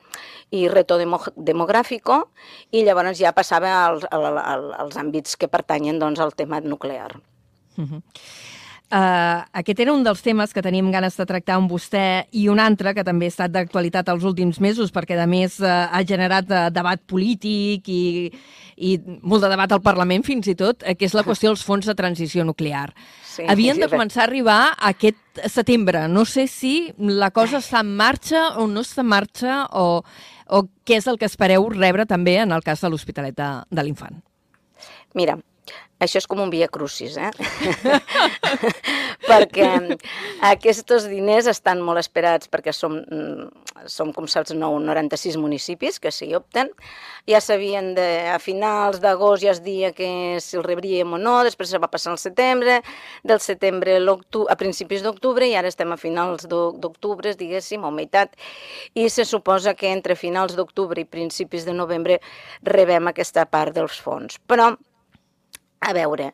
i 0.51 0.67
Reto 0.69 0.97
Demogràfico 0.99 2.21
i 2.71 2.83
llavors 2.85 3.19
ja 3.19 3.31
passava 3.35 3.73
als, 3.85 4.05
als, 4.11 4.71
als 4.77 4.97
àmbits 4.99 5.37
que 5.37 5.47
pertanyen 5.51 5.99
doncs, 5.99 6.19
al 6.19 6.35
tema 6.35 6.59
nuclear. 6.61 7.19
Uh 7.77 7.85
-huh. 7.85 8.01
Uh, 8.91 9.45
aquest 9.55 9.79
era 9.79 9.93
un 9.95 10.01
dels 10.03 10.19
temes 10.19 10.51
que 10.51 10.59
teníem 10.59 10.89
ganes 10.91 11.15
de 11.15 11.23
tractar 11.23 11.55
amb 11.55 11.71
vostè 11.71 12.25
i 12.35 12.49
un 12.51 12.59
altre 12.59 12.91
que 12.91 13.05
també 13.07 13.29
ha 13.29 13.31
estat 13.31 13.53
d'actualitat 13.53 14.09
els 14.11 14.25
últims 14.27 14.57
mesos 14.59 14.91
perquè, 14.91 15.15
a 15.15 15.27
més, 15.31 15.61
uh, 15.63 15.85
ha 15.87 16.01
generat 16.03 16.49
uh, 16.51 16.65
debat 16.75 16.99
polític 17.07 17.87
i, 17.87 18.27
i 18.75 18.97
molt 19.23 19.45
de 19.45 19.51
debat 19.53 19.71
al 19.71 19.79
Parlament, 19.85 20.25
fins 20.27 20.49
i 20.51 20.57
tot, 20.59 20.83
uh, 20.83 20.91
que 20.91 21.07
és 21.07 21.15
la 21.15 21.23
qüestió 21.23 21.53
dels 21.53 21.63
fons 21.63 21.87
de 21.87 21.95
transició 21.95 22.43
nuclear. 22.43 22.89
Sí, 23.23 23.45
Havien 23.47 23.79
de 23.79 23.87
començar 23.87 24.25
a 24.25 24.27
arribar 24.27 24.59
aquest 24.91 25.39
setembre. 25.47 26.03
No 26.11 26.25
sé 26.27 26.49
si 26.51 26.91
la 26.99 27.31
cosa 27.31 27.61
està 27.63 27.85
en 27.85 27.93
marxa 27.95 28.49
o 28.59 28.67
no 28.67 28.83
està 28.83 29.05
en 29.05 29.11
marxa 29.13 29.61
o, 29.71 30.01
o 30.51 30.61
què 30.83 30.99
és 30.99 31.07
el 31.07 31.15
que 31.21 31.31
espereu 31.31 31.69
rebre 31.71 32.03
també 32.09 32.41
en 32.43 32.51
el 32.51 32.67
cas 32.67 32.83
de 32.83 32.91
l'Hospitalet 32.91 33.39
de, 33.39 33.53
de 33.71 33.87
l'Infant. 33.87 34.19
Mira, 35.15 35.37
això 36.01 36.17
és 36.17 36.25
com 36.25 36.39
un 36.41 36.49
via 36.49 36.67
crucis, 36.71 37.13
eh? 37.21 37.29
perquè 39.29 39.67
aquests 40.49 41.05
diners 41.11 41.47
estan 41.51 41.83
molt 41.85 42.01
esperats 42.01 42.49
perquè 42.49 42.73
som, 42.73 42.97
som 43.85 44.09
com 44.15 44.25
saps, 44.29 44.55
96 44.57 45.37
municipis 45.37 46.01
que 46.01 46.11
s'hi 46.11 46.31
opten. 46.35 46.71
Ja 47.29 47.41
sabien 47.43 47.93
de, 47.93 48.07
a 48.33 48.39
finals 48.41 48.97
d'agost 49.03 49.45
ja 49.45 49.53
es 49.53 49.61
dia 49.61 49.93
que 49.93 50.39
si 50.41 50.57
el 50.57 50.65
rebríem 50.65 51.13
o 51.13 51.21
no, 51.21 51.37
després 51.45 51.69
se 51.69 51.81
va 51.81 51.91
passar 51.91 52.15
al 52.15 52.21
setembre, 52.21 52.81
del 53.23 53.39
setembre 53.39 53.99
a 54.01 54.57
principis 54.57 55.05
d'octubre 55.05 55.45
i 55.45 55.55
ara 55.55 55.69
estem 55.69 55.93
a 55.93 56.01
finals 56.01 56.49
d'octubre, 56.49 57.35
diguéssim, 57.37 57.85
o 57.85 57.93
meitat, 57.93 58.33
i 58.97 59.05
se 59.09 59.25
suposa 59.25 59.77
que 59.77 59.93
entre 59.93 60.17
finals 60.17 60.57
d'octubre 60.57 61.01
i 61.01 61.05
principis 61.05 61.67
de 61.69 61.77
novembre 61.77 62.17
rebem 62.65 63.11
aquesta 63.11 63.45
part 63.45 63.77
dels 63.77 64.01
fons. 64.01 64.41
Però 64.49 64.73
A 65.81 65.93
veure, 65.97 66.27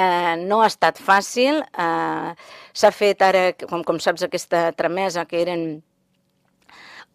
eh, 0.00 0.34
no 0.48 0.62
ha 0.62 0.68
estat 0.70 0.96
fàcil. 0.96 1.60
Eh, 1.60 2.30
S'ha 2.72 2.90
fet 2.90 3.20
ara, 3.22 3.50
com, 3.68 3.82
com 3.84 3.98
saps, 4.00 4.24
aquesta 4.24 4.70
tramesa 4.72 5.26
que 5.28 5.42
eren 5.42 5.66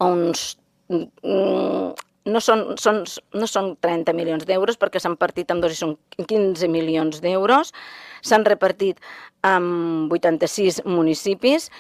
uns... 0.06 0.54
Mm, 0.90 1.96
no 2.30 2.40
són, 2.44 2.62
són, 2.78 3.02
no 3.34 3.48
són 3.50 3.72
30 3.82 4.14
milions 4.14 4.46
d'euros 4.46 4.78
perquè 4.78 5.00
s'han 5.02 5.16
partit 5.18 5.50
en 5.50 5.64
dos 5.64 5.74
i 5.74 5.80
són 5.80 5.96
15 6.20 6.70
milions 6.70 7.24
d'euros. 7.24 7.74
S'han 8.22 8.46
repartit 8.46 9.02
en 9.48 10.12
86 10.14 10.84
municipis 10.86 11.72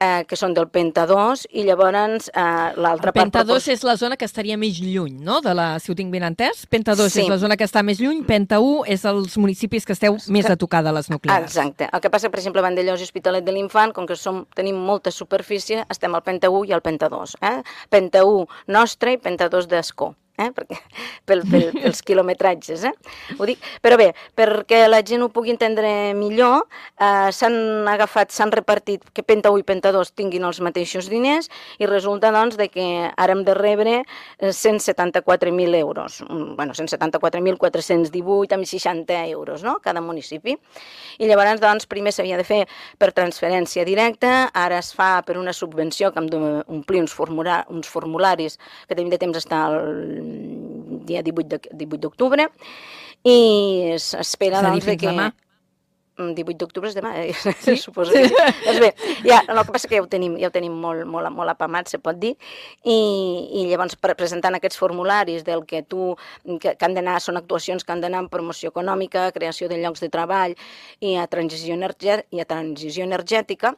eh, 0.00 0.24
que 0.26 0.36
són 0.36 0.54
del 0.56 0.68
Penta 0.72 1.04
2 1.06 1.46
i 1.52 1.64
llavors 1.68 2.30
eh, 2.32 2.42
l'altra 2.80 3.12
part... 3.12 3.20
Penta 3.20 3.44
2 3.44 3.68
és 3.74 3.84
la 3.86 3.96
zona 4.00 4.16
que 4.16 4.24
estaria 4.24 4.56
més 4.60 4.80
lluny, 4.80 5.18
no?, 5.20 5.40
de 5.44 5.54
la, 5.54 5.78
si 5.78 5.92
ho 5.92 5.96
tinc 5.98 6.10
ben 6.12 6.24
entès. 6.26 6.64
Penta 6.70 6.96
2 6.96 7.10
Sí. 7.10 7.22
és 7.24 7.28
la 7.28 7.38
zona 7.42 7.56
que 7.58 7.66
està 7.66 7.82
més 7.84 8.00
lluny, 8.00 8.22
Penta 8.26 8.60
1 8.60 8.84
és 8.86 9.04
els 9.04 9.36
municipis 9.38 9.84
que 9.86 9.92
esteu 9.92 10.16
més 10.28 10.48
a 10.48 10.56
tocar 10.56 10.82
de 10.86 10.92
les 10.96 11.10
nuclears. 11.10 11.44
Exacte. 11.50 11.88
El 11.92 12.00
que 12.00 12.10
passa, 12.10 12.30
per 12.30 12.40
exemple, 12.40 12.62
a 12.62 12.66
Vandellós 12.66 13.00
i 13.00 13.04
Hospitalet 13.08 13.44
de 13.44 13.52
l'Infant, 13.52 13.92
com 13.92 14.06
que 14.06 14.16
som, 14.16 14.46
tenim 14.56 14.76
molta 14.76 15.10
superfície, 15.10 15.84
estem 15.90 16.14
al 16.14 16.22
Penta 16.22 16.50
1 16.50 16.64
i 16.70 16.72
al 16.72 16.82
Penta 16.82 17.08
2. 17.12 17.36
Eh? 17.42 17.56
Penta 17.90 18.24
1 18.24 18.46
nostre 18.68 19.12
i 19.12 19.18
Penta 19.18 19.48
2 19.52 19.68
d'Escó. 19.68 20.14
Eh? 20.40 20.48
Perquè, 20.54 20.76
pel, 21.28 21.42
pel, 21.50 21.66
pels 21.74 22.02
quilometratges, 22.06 22.84
eh? 22.88 22.92
Ho 23.38 23.48
dic. 23.48 23.60
Però 23.82 23.98
bé, 24.00 24.10
perquè 24.38 24.84
la 24.88 25.02
gent 25.06 25.24
ho 25.24 25.30
pugui 25.32 25.52
entendre 25.52 26.14
millor, 26.16 26.66
eh, 26.96 27.28
s'han 27.34 27.88
agafat, 27.90 28.32
s'han 28.32 28.52
repartit 28.54 29.04
que 29.12 29.24
Penta 29.26 29.52
1 29.52 29.60
i 29.60 29.66
Penta 29.66 29.92
2 29.92 30.14
tinguin 30.16 30.46
els 30.48 30.60
mateixos 30.64 31.10
diners 31.10 31.50
i 31.80 31.88
resulta, 31.90 32.30
doncs, 32.34 32.56
de 32.60 32.70
que 32.72 32.86
ara 33.10 33.36
hem 33.36 33.42
de 33.46 33.56
rebre 33.58 33.96
eh, 34.00 34.52
174.000 34.52 35.80
euros. 35.80 36.20
Mm, 36.28 36.56
Bueno, 36.60 36.74
174.418 36.76 38.54
amb 38.54 38.66
60 38.68 39.20
euros, 39.28 39.62
no?, 39.64 39.78
cada 39.82 40.00
municipi. 40.04 40.56
I 41.18 41.28
llavors, 41.28 41.60
doncs, 41.60 41.86
primer 41.88 42.12
s'havia 42.12 42.36
de 42.36 42.44
fer 42.44 42.62
per 43.00 43.12
transferència 43.16 43.84
directa, 43.88 44.50
ara 44.54 44.80
es 44.80 44.92
fa 44.96 45.22
per 45.26 45.38
una 45.40 45.54
subvenció 45.56 46.12
que 46.12 46.20
hem 46.20 46.28
d'omplir 46.32 47.00
uns, 47.00 47.14
formula 47.16 47.64
uns 47.72 47.88
formularis 47.88 48.58
que 48.86 48.96
tenim 48.96 49.10
de 49.10 49.18
temps 49.18 49.40
fins 49.40 49.52
al 49.52 49.76
dia 51.06 51.22
18 51.26 51.48
de- 51.56 51.76
18 51.84 52.00
d'octubre 52.06 52.48
i 53.24 53.38
s'espera, 54.00 54.60
És 54.60 54.68
doncs, 54.68 54.86
que... 54.96 55.06
demà. 55.06 55.30
Mm, 56.20 56.34
18 56.36 56.58
d'octubre 56.60 56.88
és 56.90 56.96
demà, 56.96 57.14
eh? 57.16 57.32
sí? 57.32 57.76
suposo 57.84 58.12
que 58.12 58.26
sí. 58.28 58.34
doncs 58.66 58.80
bé, 58.82 58.90
ja, 59.24 59.38
el 59.48 59.60
que 59.64 59.72
passa 59.72 59.88
que 59.88 59.96
ja 59.96 60.02
ho 60.04 60.08
tenim, 60.10 60.34
ja 60.40 60.50
ho 60.50 60.52
tenim 60.52 60.74
molt, 60.76 61.06
molt, 61.08 61.30
molt 61.32 61.48
apamat, 61.52 61.88
se 61.88 62.00
pot 62.02 62.18
dir, 62.20 62.34
i, 62.84 62.96
i 63.56 63.64
llavors 63.70 63.96
pre- 63.96 64.16
presentant 64.18 64.58
aquests 64.58 64.76
formularis 64.80 65.46
del 65.46 65.64
que 65.64 65.80
tu, 65.82 66.10
que, 66.60 66.74
que 66.76 66.84
han 66.84 66.96
d'anar, 66.98 67.20
són 67.24 67.40
actuacions 67.40 67.84
que 67.86 67.94
han 67.94 68.02
d'anar 68.04 68.20
en 68.26 68.28
promoció 68.32 68.68
econòmica, 68.74 69.30
creació 69.32 69.70
de 69.72 69.78
llocs 69.80 70.02
de 70.04 70.10
treball 70.12 70.56
i 71.00 71.14
a 71.16 71.24
transició, 71.30 71.78
energè 71.78 72.20
i 72.36 72.42
a 72.44 72.48
transició 72.48 73.06
energètica, 73.08 73.72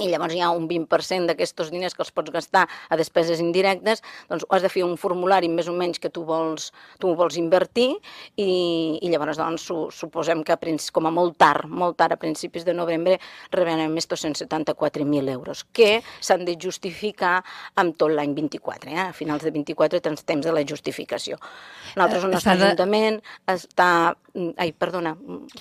i 0.00 0.08
llavors 0.08 0.32
hi 0.34 0.40
ha 0.40 0.50
un 0.50 0.68
20% 0.68 1.26
d'aquests 1.28 1.70
diners 1.70 1.92
que 1.94 2.02
els 2.02 2.10
pots 2.10 2.30
gastar 2.32 2.66
a 2.88 2.96
despeses 2.96 3.40
indirectes, 3.40 4.00
doncs 4.30 4.46
has 4.50 4.62
de 4.62 4.68
fer 4.72 4.84
un 4.86 4.96
formulari 4.96 5.48
més 5.52 5.68
o 5.68 5.74
menys 5.76 5.98
que 6.00 6.08
tu 6.08 6.24
vols, 6.24 6.70
tu 6.98 7.14
vols 7.14 7.36
invertir 7.36 7.90
i, 8.36 8.98
i 9.02 9.10
llavors 9.12 9.36
doncs, 9.36 9.62
su, 9.68 9.88
suposem 9.92 10.42
que 10.44 10.56
com 10.92 11.06
a 11.06 11.10
molt 11.10 11.36
tard, 11.36 11.66
molt 11.68 11.96
tard, 11.98 12.12
a 12.12 12.16
principis 12.16 12.64
de 12.64 12.72
novembre, 12.72 13.18
rebrem 13.50 13.96
estos 13.98 14.24
174.000 14.24 15.28
euros, 15.30 15.64
que 15.72 16.02
s'han 16.20 16.44
de 16.46 16.56
justificar 16.56 17.42
amb 17.76 17.96
tot 17.96 18.10
l'any 18.10 18.32
24. 18.34 18.90
Eh? 18.90 18.98
A 19.08 19.12
finals 19.12 19.42
de 19.42 19.50
24 19.50 20.00
tens 20.00 20.24
temps 20.24 20.44
de 20.46 20.52
la 20.52 20.62
justificació. 20.64 21.36
Nosaltres, 21.96 22.24
el 22.24 22.30
Eh, 22.30 22.32
nostre 22.32 22.56
de- 22.56 22.64
ajuntament 22.64 23.22
està... 23.46 24.16
Ai, 24.32 24.70
perdona, 24.72 25.12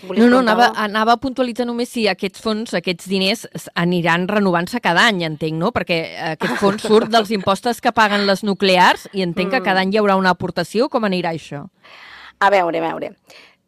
volies 0.08 0.24
No, 0.24 0.30
no, 0.30 0.38
anava, 0.40 0.70
anava 0.80 1.18
a 1.18 1.20
puntualitzar 1.20 1.66
només 1.68 1.90
si 1.92 2.06
aquests 2.08 2.40
fons, 2.40 2.72
aquests 2.78 3.10
diners 3.12 3.44
aniran 3.76 4.30
renovant-se 4.32 4.80
cada 4.80 5.04
any, 5.10 5.26
entenc, 5.28 5.58
no? 5.60 5.74
Perquè 5.76 5.98
eh, 6.06 6.32
aquest 6.38 6.56
fons 6.62 6.86
surt 6.88 7.12
dels 7.12 7.34
impostos 7.36 7.84
que 7.84 7.92
paguen 7.92 8.24
les 8.30 8.46
nuclears 8.48 9.10
i 9.12 9.26
entenc 9.28 9.52
que 9.58 9.64
cada 9.66 9.84
any 9.84 9.92
hi 9.92 10.00
haurà 10.00 10.16
una 10.20 10.32
aportació. 10.32 10.88
Com 10.88 11.04
anirà 11.04 11.36
això? 11.36 11.66
A 12.40 12.50
veure, 12.54 12.80
a 12.80 12.88
veure. 12.88 13.12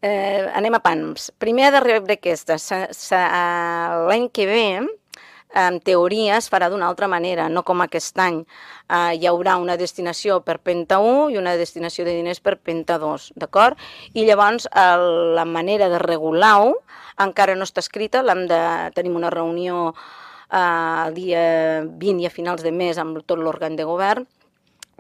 Eh, 0.03 0.47
anem 0.55 0.79
a 0.79 0.83
pams. 0.83 1.29
Primer 1.39 1.73
de 1.75 1.83
rebre 1.83 2.15
aquesta. 2.15 2.55
Eh, 2.55 3.27
L'any 4.07 4.29
que 4.31 4.47
ve, 4.47 4.65
en 5.53 5.79
teoria, 5.85 6.37
es 6.37 6.49
farà 6.51 6.69
d'una 6.69 6.87
altra 6.89 7.07
manera, 7.07 7.47
no 7.49 7.63
com 7.63 7.83
aquest 7.83 8.17
any. 8.19 8.41
Eh, 8.89 9.13
hi 9.19 9.27
haurà 9.29 9.57
una 9.61 9.77
destinació 9.77 10.39
per 10.45 10.59
Penta 10.59 10.99
1 10.99 11.29
i 11.33 11.39
una 11.41 11.55
destinació 11.59 12.05
de 12.05 12.15
diners 12.17 12.41
per 12.41 12.57
Penta 12.57 12.97
2, 13.01 13.31
d'acord? 13.39 13.79
I 14.13 14.25
llavors 14.27 14.67
el, 14.71 15.07
la 15.37 15.45
manera 15.45 15.89
de 15.93 16.01
regular-ho 16.01 16.73
encara 17.23 17.55
no 17.55 17.67
està 17.67 17.83
escrita, 17.83 18.23
l'hem 18.25 18.47
de... 18.49 18.61
tenim 18.97 19.17
una 19.19 19.31
reunió 19.33 19.91
eh, 19.93 20.57
el 20.59 21.17
dia 21.17 21.43
20 21.85 22.23
i 22.23 22.29
a 22.29 22.33
finals 22.33 22.65
de 22.65 22.73
mes 22.73 22.97
amb 22.97 23.21
tot 23.25 23.37
l'òrgan 23.39 23.77
de 23.77 23.85
govern 23.89 24.25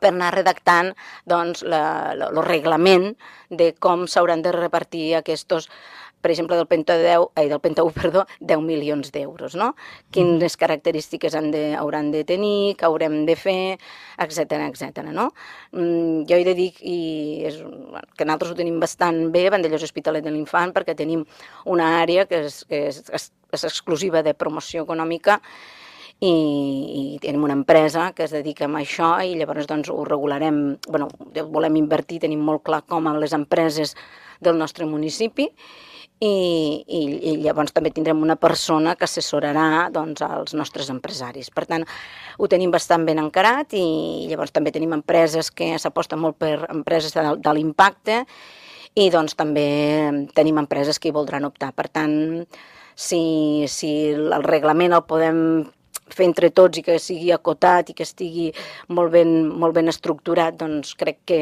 per 0.03 0.11
anar 0.11 0.33
redactant 0.35 0.91
doncs, 1.29 1.63
el 1.63 2.39
reglament 2.43 3.13
de 3.49 3.71
com 3.79 4.07
s'hauran 4.09 4.43
de 4.43 4.51
repartir 4.55 5.13
aquests, 5.19 5.69
per 6.23 6.31
exemple, 6.31 6.55
del 6.55 6.69
Penta 6.71 6.95
10, 6.97 7.33
ai, 7.35 7.49
del 7.51 7.59
Penta 7.59 7.83
1, 7.83 7.93
perdó, 7.99 8.23
10 8.39 8.63
milions 8.63 9.11
d'euros, 9.11 9.57
no? 9.59 9.73
Quines 10.15 10.55
característiques 10.59 11.35
han 11.35 11.51
de, 11.51 11.63
hauran 11.75 12.13
de 12.15 12.23
tenir, 12.27 12.73
què 12.79 12.87
haurem 12.87 13.25
de 13.27 13.35
fer, 13.35 13.75
etc 14.23 14.63
etc. 14.69 15.03
no? 15.11 15.29
Mm, 15.75 16.23
jo 16.29 16.39
he 16.39 16.47
de 16.47 16.55
dir 16.57 16.71
i 16.79 16.97
és, 17.49 17.59
bueno, 17.61 18.07
que 18.15 18.25
nosaltres 18.25 18.55
ho 18.55 18.59
tenim 18.63 18.79
bastant 18.81 19.25
bé, 19.35 19.49
Vandellós 19.51 19.83
Hospitalet 19.83 20.23
de 20.23 20.31
l'Infant, 20.31 20.73
perquè 20.75 20.95
tenim 20.97 21.25
una 21.69 21.93
àrea 22.01 22.25
que 22.29 22.45
és, 22.47 22.63
que 22.69 22.85
és, 22.89 23.03
és, 23.11 23.29
és 23.53 23.69
exclusiva 23.69 24.23
de 24.23 24.33
promoció 24.33 24.87
econòmica 24.87 25.41
i, 26.23 26.31
i 26.31 27.03
tenim 27.23 27.43
una 27.43 27.57
empresa 27.57 28.11
que 28.15 28.23
es 28.27 28.33
dedica 28.35 28.69
a 28.69 28.75
això 28.79 29.15
i 29.25 29.35
llavors 29.35 29.67
doncs, 29.67 29.91
ho 29.91 30.03
regularem, 30.07 30.77
bueno, 30.87 31.09
volem 31.51 31.81
invertir, 31.81 32.21
tenim 32.23 32.43
molt 32.43 32.63
clar 32.63 32.83
com 32.87 33.07
a 33.07 33.17
les 33.17 33.35
empreses 33.35 33.97
del 34.39 34.57
nostre 34.59 34.87
municipi 34.87 35.49
i, 36.23 36.83
i, 36.87 37.01
i 37.31 37.35
llavors 37.43 37.73
també 37.75 37.91
tindrem 37.91 38.21
una 38.23 38.37
persona 38.39 38.95
que 38.95 39.07
assessorarà 39.07 39.89
doncs, 39.93 40.23
als 40.23 40.55
nostres 40.55 40.89
empresaris. 40.93 41.51
Per 41.51 41.65
tant, 41.67 41.85
ho 42.39 42.49
tenim 42.51 42.71
bastant 42.71 43.05
ben 43.07 43.19
encarat 43.19 43.75
i 43.75 43.85
llavors 44.29 44.55
també 44.55 44.71
tenim 44.71 44.95
empreses 44.95 45.51
que 45.51 45.73
s'aposten 45.79 46.21
molt 46.21 46.39
per 46.39 46.55
empreses 46.69 47.15
de, 47.17 47.25
de 47.43 47.55
l'impacte 47.57 48.23
i 48.95 49.09
doncs 49.13 49.35
també 49.35 49.67
tenim 50.37 50.61
empreses 50.61 50.99
que 50.99 51.09
hi 51.09 51.15
voldran 51.15 51.49
optar. 51.49 51.73
Per 51.75 51.89
tant, 51.91 52.15
si, 52.95 53.65
si 53.67 53.93
el 54.13 54.45
reglament 54.45 54.93
el 54.95 55.03
podem 55.09 55.39
fer 56.15 56.27
entre 56.29 56.49
tots 56.55 56.79
i 56.79 56.83
que 56.85 56.99
sigui 57.01 57.31
acotat 57.35 57.89
i 57.89 57.97
que 57.97 58.05
estigui 58.05 58.51
molt 58.93 59.13
ben, 59.13 59.33
molt 59.49 59.75
ben 59.75 59.91
estructurat, 59.91 60.55
doncs 60.59 60.93
crec 60.99 61.19
que, 61.29 61.41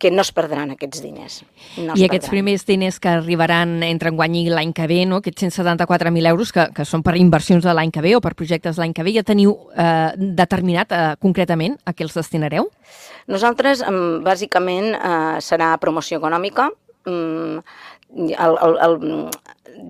que 0.00 0.10
no 0.10 0.24
es 0.24 0.32
perdran 0.32 0.72
aquests 0.74 1.02
diners. 1.04 1.40
No 1.76 1.94
I 1.94 2.06
aquests 2.06 2.26
perdran. 2.26 2.34
primers 2.34 2.66
diners 2.68 2.98
que 3.02 3.12
arribaran 3.12 3.82
entre 3.86 4.12
enguany 4.12 4.40
i 4.42 4.46
l'any 4.50 4.72
que 4.76 4.88
ve, 4.90 5.04
no? 5.06 5.20
aquests 5.20 5.46
174.000 5.50 6.32
euros 6.32 6.52
que, 6.56 6.66
que 6.76 6.88
són 6.88 7.04
per 7.06 7.16
inversions 7.20 7.66
de 7.66 7.76
l'any 7.76 7.92
que 7.94 8.04
ve 8.04 8.16
o 8.16 8.24
per 8.24 8.34
projectes 8.38 8.80
l'any 8.80 8.96
que 8.96 9.04
ve, 9.06 9.14
ja 9.16 9.26
teniu 9.26 9.54
eh, 9.76 10.10
determinat 10.16 10.96
eh, 10.96 11.04
concretament 11.20 11.76
a 11.84 11.94
què 11.94 12.08
els 12.08 12.16
destinareu? 12.16 12.70
Nosaltres, 13.30 13.84
bàsicament, 14.24 14.94
eh, 14.96 15.38
serà 15.44 15.74
promoció 15.82 16.18
econòmica, 16.18 16.70
mm, 17.06 17.60
el, 18.16 18.56
el, 18.66 18.78
el, 18.82 18.96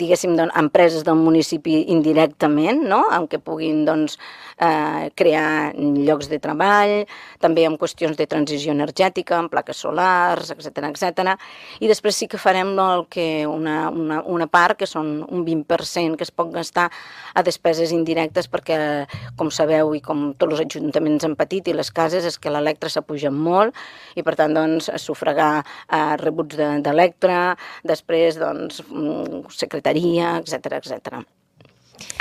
diguéssim, 0.01 0.37
doncs, 0.39 0.55
empreses 0.59 1.05
del 1.07 1.19
municipi 1.21 1.85
indirectament, 1.95 2.85
no? 2.91 3.03
en 3.15 3.29
què 3.31 3.41
puguin 3.43 3.85
doncs, 3.89 4.19
eh, 4.61 5.11
crear 5.17 5.73
llocs 5.76 6.29
de 6.31 6.38
treball, 6.43 7.07
també 7.40 7.64
en 7.67 7.79
qüestions 7.81 8.17
de 8.19 8.26
transició 8.31 8.75
energètica, 8.76 9.38
en 9.40 9.49
plaques 9.52 9.81
solars, 9.83 10.52
etc 10.52 10.85
etc. 10.90 11.35
I 11.81 11.88
després 11.90 12.17
sí 12.21 12.29
que 12.29 12.38
farem 12.38 12.75
el 12.79 13.07
que 13.11 13.47
una, 13.49 13.88
una, 13.90 14.21
una 14.23 14.47
part, 14.47 14.79
que 14.79 14.87
són 14.87 15.25
un 15.29 15.45
20% 15.47 16.17
que 16.21 16.26
es 16.26 16.31
pot 16.35 16.52
gastar 16.52 16.90
a 17.35 17.43
despeses 17.47 17.93
indirectes, 17.97 18.49
perquè, 18.50 19.07
com 19.37 19.50
sabeu 19.50 19.95
i 19.97 20.02
com 20.05 20.31
tots 20.35 20.59
els 20.59 20.64
ajuntaments 20.67 21.25
han 21.26 21.37
patit 21.40 21.69
i 21.69 21.76
les 21.76 21.90
cases, 21.90 22.25
és 22.29 22.38
que 22.38 22.52
l'electre 22.52 22.90
s'ha 22.93 23.02
pujat 23.07 23.33
molt 23.33 23.75
i, 24.14 24.23
per 24.23 24.37
tant, 24.38 24.55
doncs, 24.55 24.90
sufragar 25.00 25.64
eh, 25.64 26.17
rebuts 26.21 26.57
de- 26.59 26.81
d'electre, 26.85 27.57
després, 27.85 28.38
doncs, 28.38 28.83
mm, 28.88 29.47
secretaria, 29.55 30.37
etc 30.38 30.79
etc. 30.81 31.21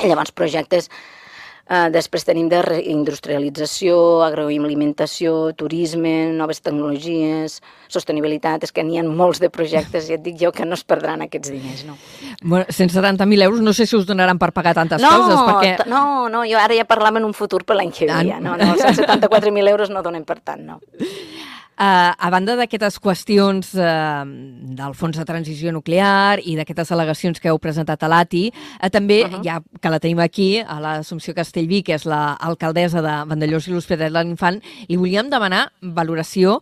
Llavors 0.04 0.32
projectes 0.36 0.90
eh, 1.70 1.88
després 1.94 2.26
tenim 2.28 2.50
de 2.52 2.60
reindustrialització, 2.66 3.96
agroalimentació, 4.26 5.54
turisme, 5.56 6.34
noves 6.36 6.60
tecnologies, 6.66 7.60
sostenibilitat, 7.88 8.66
és 8.68 8.76
que 8.76 8.84
n'hi 8.84 9.00
ha 9.00 9.06
molts 9.08 9.40
de 9.40 9.52
projectes 9.54 10.10
i 10.10 10.18
et 10.18 10.26
dic 10.26 10.38
jo 10.42 10.52
que 10.56 10.68
no 10.68 10.76
es 10.76 10.84
perdran 10.84 11.24
aquests 11.26 11.54
diners, 11.54 11.86
no. 11.88 11.98
Bueno, 12.42 12.66
170.000 12.68 13.48
euros 13.48 13.62
no 13.62 13.74
sé 13.74 13.86
si 13.86 13.96
us 13.96 14.06
donaran 14.10 14.40
per 14.40 14.52
pagar 14.54 14.76
tantes 14.76 15.02
no, 15.02 15.10
coses, 15.10 15.40
perquè... 15.48 15.90
no, 15.90 16.28
no, 16.30 16.44
jo 16.50 16.60
ara 16.60 16.76
ja 16.76 16.86
parlava 16.90 17.22
en 17.22 17.30
un 17.30 17.34
futur 17.38 17.64
per 17.64 17.80
l'any 17.80 17.94
que 17.96 18.10
Ah, 18.10 18.24
ve, 18.24 18.30
ja, 18.32 18.40
no, 18.42 18.56
no, 18.58 18.74
els 18.74 18.82
174.000 19.00 19.70
euros 19.70 19.90
no 19.94 20.02
donen 20.02 20.26
per 20.26 20.40
tant, 20.42 20.66
no. 20.66 20.80
Uh, 21.80 22.12
a 22.12 22.28
banda 22.28 22.58
d'aquestes 22.60 22.98
qüestions 23.00 23.70
uh, 23.80 24.26
del 24.76 24.96
fons 25.00 25.16
de 25.16 25.24
transició 25.24 25.72
nuclear 25.72 26.42
i 26.44 26.58
d'aquestes 26.58 26.90
al·legacions 26.92 27.40
que 27.40 27.48
heu 27.48 27.60
presentat 27.64 28.04
a 28.04 28.10
l'ATI, 28.12 28.42
uh, 28.52 28.90
també, 28.92 29.22
uh 29.24 29.30
-huh. 29.30 29.44
ja 29.46 29.62
que 29.80 29.90
la 29.90 30.00
tenim 30.04 30.20
aquí, 30.20 30.60
a 30.60 30.78
l'Assumpció 30.82 31.34
Castellví, 31.34 31.82
que 31.82 31.94
és 31.94 32.04
l'alcaldessa 32.04 33.02
de 33.02 33.16
Vandellós 33.30 33.68
i 33.68 33.72
l'Hospitalet 33.72 34.12
de 34.12 34.24
l'Infant, 34.24 34.62
li 34.90 34.98
volíem 34.98 35.30
demanar 35.30 35.72
valoració 35.82 36.62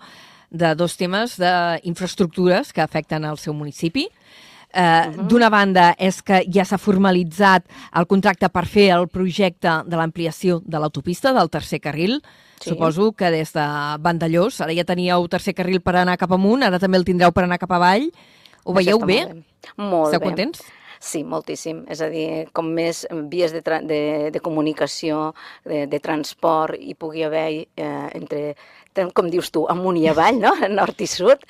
de 0.51 0.75
dos 0.75 0.95
temes 0.97 1.37
d'infraestructures 1.39 2.71
que 2.71 2.81
afecten 2.81 3.25
el 3.25 3.37
seu 3.37 3.53
municipi. 3.53 4.05
Uh, 4.05 4.79
uh 4.79 4.83
-huh. 4.83 5.27
D'una 5.27 5.49
banda 5.49 5.95
és 5.97 6.21
que 6.21 6.45
ja 6.53 6.63
s'ha 6.63 6.77
formalitzat 6.77 7.65
el 7.95 8.05
contracte 8.05 8.49
per 8.49 8.67
fer 8.67 8.91
el 8.91 9.07
projecte 9.07 9.81
de 9.87 9.95
l'ampliació 9.97 10.61
de 10.63 10.77
l'autopista 10.77 11.33
del 11.33 11.49
tercer 11.49 11.79
carril, 11.79 12.21
Sí. 12.61 12.71
Suposo 12.71 13.11
que 13.13 13.29
des 13.31 13.53
de 13.53 13.65
Vandellós, 14.01 14.61
ara 14.61 14.73
ja 14.73 14.85
teníeu 14.87 15.27
tercer 15.29 15.53
carril 15.53 15.81
per 15.81 15.95
anar 15.95 16.17
cap 16.17 16.31
amunt, 16.33 16.65
ara 16.65 16.79
també 16.81 16.97
el 16.97 17.05
tindreu 17.05 17.31
per 17.31 17.45
anar 17.45 17.59
cap 17.61 17.71
avall. 17.77 18.09
Ho 18.65 18.73
veieu 18.73 18.99
bé? 18.99 19.21
Molt 19.25 19.33
bé. 19.35 19.73
Molt 19.77 20.09
Esteu 20.09 20.19
bé. 20.19 20.25
contents? 20.31 20.65
Sí, 20.99 21.23
moltíssim. 21.23 21.83
És 21.93 22.01
a 22.01 22.09
dir, 22.09 22.47
com 22.57 22.71
més 22.73 23.03
vies 23.29 23.53
de, 23.53 23.61
de, 23.61 24.01
de 24.33 24.41
comunicació, 24.41 25.33
de, 25.65 25.85
de 25.85 25.99
transport 26.01 26.77
hi 26.79 26.95
pugui 26.97 27.23
haver 27.27 27.47
eh, 27.77 28.07
entre 28.17 28.55
com 29.15 29.29
dius 29.31 29.49
tu, 29.53 29.63
amunt 29.69 29.97
i 29.99 30.07
avall, 30.09 30.39
no? 30.41 30.53
nord 30.79 30.99
i 31.01 31.07
sud, 31.09 31.43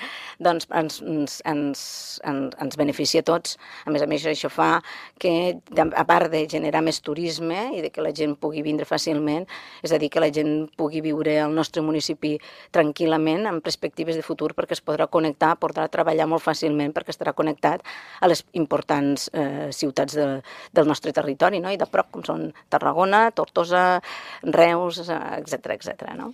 doncs 0.44 0.68
ens, 0.76 1.00
ens, 1.02 1.38
ens, 1.48 1.82
ens, 2.28 2.58
ens 2.62 2.80
beneficia 2.80 3.24
a 3.24 3.28
tots. 3.28 3.58
A 3.86 3.94
més 3.94 4.04
a 4.04 4.08
més, 4.10 4.26
això 4.30 4.50
fa 4.54 4.82
que, 5.22 5.32
a 5.78 6.06
part 6.08 6.32
de 6.34 6.44
generar 6.50 6.84
més 6.86 7.00
turisme 7.02 7.60
i 7.78 7.82
de 7.86 7.92
que 7.94 8.04
la 8.04 8.14
gent 8.16 8.36
pugui 8.40 8.64
vindre 8.66 8.88
fàcilment, 8.90 9.48
és 9.84 9.94
a 9.94 10.00
dir, 10.02 10.12
que 10.14 10.24
la 10.24 10.32
gent 10.34 10.68
pugui 10.78 11.02
viure 11.06 11.38
al 11.42 11.56
nostre 11.56 11.84
municipi 11.86 12.36
tranquil·lament, 12.76 13.48
amb 13.50 13.66
perspectives 13.66 14.18
de 14.18 14.26
futur, 14.26 14.54
perquè 14.58 14.78
es 14.78 14.84
podrà 14.84 15.08
connectar, 15.12 15.56
podrà 15.62 15.88
treballar 15.92 16.30
molt 16.30 16.46
fàcilment, 16.46 16.94
perquè 16.96 17.16
estarà 17.16 17.34
connectat 17.38 17.86
a 18.22 18.30
les 18.30 18.44
importants 18.58 19.30
eh, 19.34 19.70
ciutats 19.76 20.18
de, 20.18 20.28
del 20.74 20.90
nostre 20.90 21.14
territori, 21.16 21.62
no? 21.64 21.72
i 21.74 21.80
de 21.80 21.88
prop, 21.90 22.12
com 22.12 22.26
són 22.28 22.50
Tarragona, 22.70 23.28
Tortosa, 23.36 23.86
Reus, 24.44 25.02
etc 25.08 25.78
etc. 25.78 26.12
no? 26.18 26.34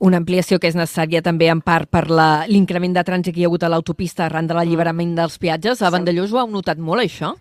Una 0.00 0.20
ampliació 0.22 0.58
que 0.58 0.70
és 0.70 0.76
necessària 0.78 1.22
també 1.22 1.48
en 1.52 1.60
part 1.60 1.90
per 1.90 2.06
l'increment 2.08 2.94
de 2.96 3.04
trànsit 3.04 3.34
que 3.34 3.42
hi 3.42 3.46
ha 3.46 3.50
hagut 3.50 3.64
a 3.66 3.72
l'autopista 3.72 4.26
arran 4.26 4.46
de 4.46 4.56
l'alliberament 4.56 5.16
dels 5.18 5.38
peatges. 5.38 5.82
A 5.82 5.90
Vandellós 5.90 6.32
ho 6.32 6.40
heu 6.42 6.52
notat 6.52 6.78
molt, 6.78 7.04
això? 7.04 7.34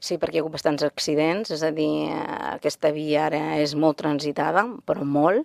Sí, 0.00 0.16
perquè 0.16 0.38
hi 0.38 0.38
ha 0.38 0.44
hagut 0.44 0.54
bastants 0.54 0.84
accidents, 0.86 1.50
és 1.50 1.64
a 1.66 1.72
dir, 1.74 2.08
aquesta 2.52 2.92
via 2.94 3.26
ara 3.26 3.42
és 3.58 3.74
molt 3.74 3.98
transitada, 3.98 4.62
però 4.86 5.02
molt, 5.04 5.42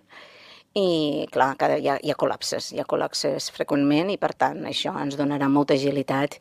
i 0.73 1.27
clar, 1.33 1.53
cada, 1.57 1.77
hi, 1.77 1.87
ha, 1.89 1.99
hi 2.01 2.09
ha 2.09 2.17
col·lapses, 2.17 2.71
hi 2.73 2.81
ha 2.81 2.87
col·lapses 2.89 3.51
freqüentment 3.53 4.09
i 4.09 4.17
per 4.21 4.31
tant 4.33 4.63
això 4.65 4.93
ens 5.01 5.17
donarà 5.19 5.49
molta 5.49 5.75
agilitat 5.77 6.39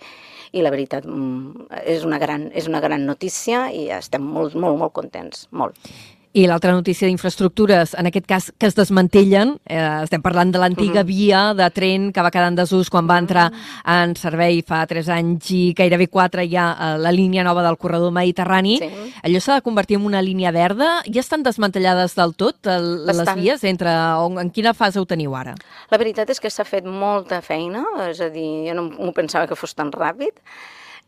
i 0.57 0.64
la 0.64 0.73
veritat 0.73 1.05
mm, 1.05 1.69
és 1.85 2.07
una 2.09 2.21
gran, 2.21 2.49
és 2.57 2.69
una 2.69 2.81
gran 2.81 3.05
notícia 3.09 3.67
i 3.73 3.91
estem 3.93 4.25
molt, 4.25 4.57
molt, 4.57 4.79
molt 4.81 4.97
contents, 4.97 5.47
molt. 5.50 5.76
I 6.33 6.47
l'altra 6.49 6.73
notícia 6.73 7.05
d'infraestructures, 7.05 7.93
en 8.01 8.07
aquest 8.09 8.25
cas 8.25 8.47
que 8.57 8.65
es 8.71 8.77
desmantellen, 8.77 9.59
eh, 9.69 9.81
estem 10.01 10.23
parlant 10.25 10.49
de 10.55 10.61
l'antiga 10.62 11.03
uh. 11.03 11.05
-huh. 11.05 11.07
via 11.07 11.55
de 11.55 11.69
tren 11.71 12.11
que 12.11 12.23
va 12.23 12.31
quedar 12.31 12.49
en 12.49 12.57
desús 12.57 12.89
quan 12.89 13.07
va 13.07 13.19
entrar 13.19 13.53
en 13.85 14.17
servei 14.17 14.62
fa 14.62 14.87
3 14.87 15.09
anys 15.09 15.51
i 15.51 15.75
gairebé 15.77 16.09
4 16.09 16.49
ja 16.49 16.73
a 16.73 16.97
la 16.97 17.12
línia 17.12 17.45
nova 17.45 17.62
del 17.62 17.77
corredor 17.77 18.12
mediterrani. 18.12 18.79
Sí. 18.79 18.89
Allò 19.23 19.41
s'ha 19.41 19.55
de 19.57 19.62
convertir 19.62 19.97
en 19.97 20.07
una 20.07 20.23
línia 20.23 20.51
verda. 20.51 21.03
Ja 21.05 21.21
estan 21.21 21.43
desmantellades 21.43 22.15
del 22.15 22.35
tot 22.35 22.67
el, 22.67 23.05
les 23.07 23.35
vies? 23.35 23.65
Entre, 23.65 23.91
on, 23.91 24.39
en 24.39 24.51
quina 24.51 24.73
fase 24.73 24.99
ho 25.01 25.05
teniu 25.05 25.37
ara? 25.37 25.55
La 25.91 25.99
veritat 25.99 26.31
és 26.31 26.41
que 26.41 26.49
s'ha 26.49 26.65
fet 26.65 26.85
molta 26.85 27.43
feina, 27.43 27.85
és 28.09 28.21
a 28.21 28.31
dir, 28.31 28.69
jo 28.69 28.75
no 28.75 28.89
m'ho 28.89 29.12
pensava 29.12 29.47
que 29.47 29.55
fos 29.55 29.75
tan 29.75 29.93
ràpid, 29.93 30.33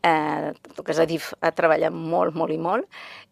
eh, 0.03 0.53
que 0.83 0.91
és 0.91 0.99
a 0.99 1.05
dir, 1.05 1.21
ha 1.41 1.51
treballat 1.51 1.91
molt, 1.91 2.35
molt 2.35 2.53
i 2.53 2.57
molt, 2.57 2.85